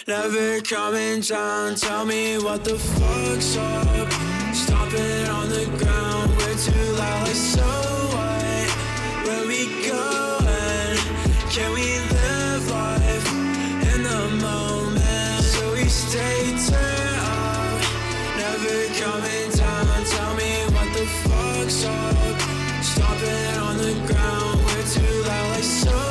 Never 0.06 0.60
coming 0.60 1.20
down, 1.20 1.74
tell 1.74 2.04
me 2.04 2.38
what 2.38 2.64
the 2.64 2.78
fuck's 2.78 3.56
up. 3.56 4.08
Stomping 4.54 5.26
on 5.28 5.48
the 5.48 5.66
ground, 5.78 6.30
we're 6.38 6.58
too 6.66 6.88
loud. 7.00 7.26
Like, 7.26 7.40
so 7.54 7.68
what? 8.14 8.68
Where 9.26 9.46
we 9.52 9.60
going? 9.88 10.96
Can 11.54 11.70
we 11.78 11.88
live 12.16 12.64
life 12.70 13.26
in 13.92 14.02
the 14.10 14.22
moment? 14.46 15.42
So 15.54 15.72
we 15.72 15.84
stay 15.84 16.40
turned 16.68 17.20
up, 17.38 17.80
never 18.42 18.78
coming 19.02 19.48
down. 19.62 20.04
Tell 20.14 20.32
me 20.40 20.52
what 20.74 20.88
the 20.96 21.06
fuck's 21.24 21.84
up. 21.84 22.36
Stomping 22.90 23.54
on 23.68 23.76
the 23.84 23.94
ground, 24.08 24.56
we're 24.66 24.88
too 24.94 25.16
loud. 25.28 25.50
Like, 25.54 25.64
so 25.64 26.09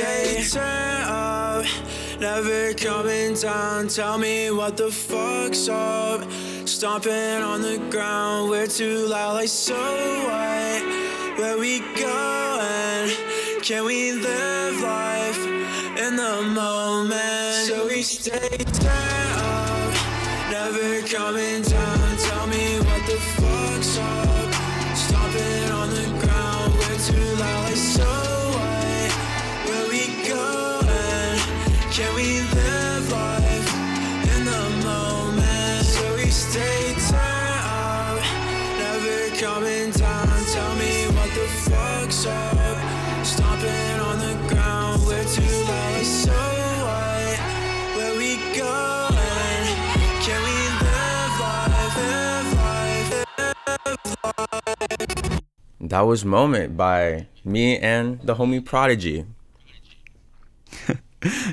Turn 0.00 1.02
up, 1.02 1.66
never 2.18 2.72
coming 2.72 3.34
down. 3.34 3.88
Tell 3.88 4.16
me 4.16 4.50
what 4.50 4.76
the 4.78 4.90
fuck's 4.90 5.68
up. 5.68 6.26
Stomping 6.64 7.42
on 7.42 7.60
the 7.60 7.78
ground, 7.90 8.48
we're 8.48 8.66
too 8.66 9.06
loud, 9.06 9.34
like 9.34 9.48
so 9.48 9.74
what? 9.74 11.38
Where 11.38 11.58
we 11.58 11.80
going? 12.00 13.10
Can 13.62 13.84
we 13.84 14.12
live 14.12 14.80
life 14.80 15.46
in 15.98 16.16
the 16.16 16.42
moment? 16.54 17.68
So 17.68 17.86
we 17.86 18.00
stay 18.00 18.56
turned 18.56 19.34
up, 19.36 19.94
never 20.50 21.06
coming 21.08 21.60
down. 21.62 22.09
That 55.90 56.02
was 56.02 56.24
Moment 56.24 56.76
by 56.76 57.26
me 57.44 57.76
and 57.76 58.20
the 58.22 58.36
homie 58.36 58.64
Prodigy. 58.64 59.26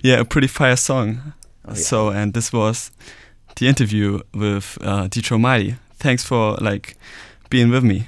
Yeah, 0.02 0.22
a 0.22 0.24
pretty 0.24 0.48
fire 0.48 0.78
song. 0.78 1.34
Oh, 1.66 1.72
yeah. 1.72 1.74
So, 1.74 2.08
and 2.08 2.34
this 2.34 2.54
was 2.54 2.90
the 3.58 3.68
interview 3.68 4.22
with 4.34 4.78
uh, 4.80 5.10
Detroit 5.10 5.42
Mighty. 5.42 5.76
Thanks 5.96 6.24
for 6.24 6.56
like 6.62 6.96
being 7.50 7.70
with 7.70 7.84
me. 7.84 8.08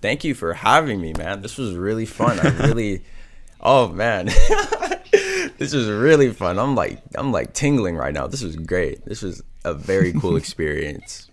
Thank 0.00 0.22
you 0.22 0.34
for 0.34 0.52
having 0.52 1.00
me, 1.00 1.12
man. 1.14 1.42
This 1.42 1.58
was 1.58 1.74
really 1.74 2.06
fun. 2.06 2.38
I 2.38 2.50
really 2.68 3.02
Oh 3.60 3.88
man. 3.88 4.26
this 5.58 5.72
was 5.74 5.88
really 5.88 6.32
fun. 6.32 6.58
I'm 6.58 6.74
like 6.74 7.00
I'm 7.16 7.32
like 7.32 7.52
tingling 7.54 7.96
right 7.96 8.14
now. 8.14 8.26
This 8.26 8.42
was 8.42 8.54
great. 8.54 9.04
This 9.04 9.22
was 9.22 9.42
a 9.64 9.74
very 9.74 10.12
cool 10.12 10.36
experience. 10.36 11.29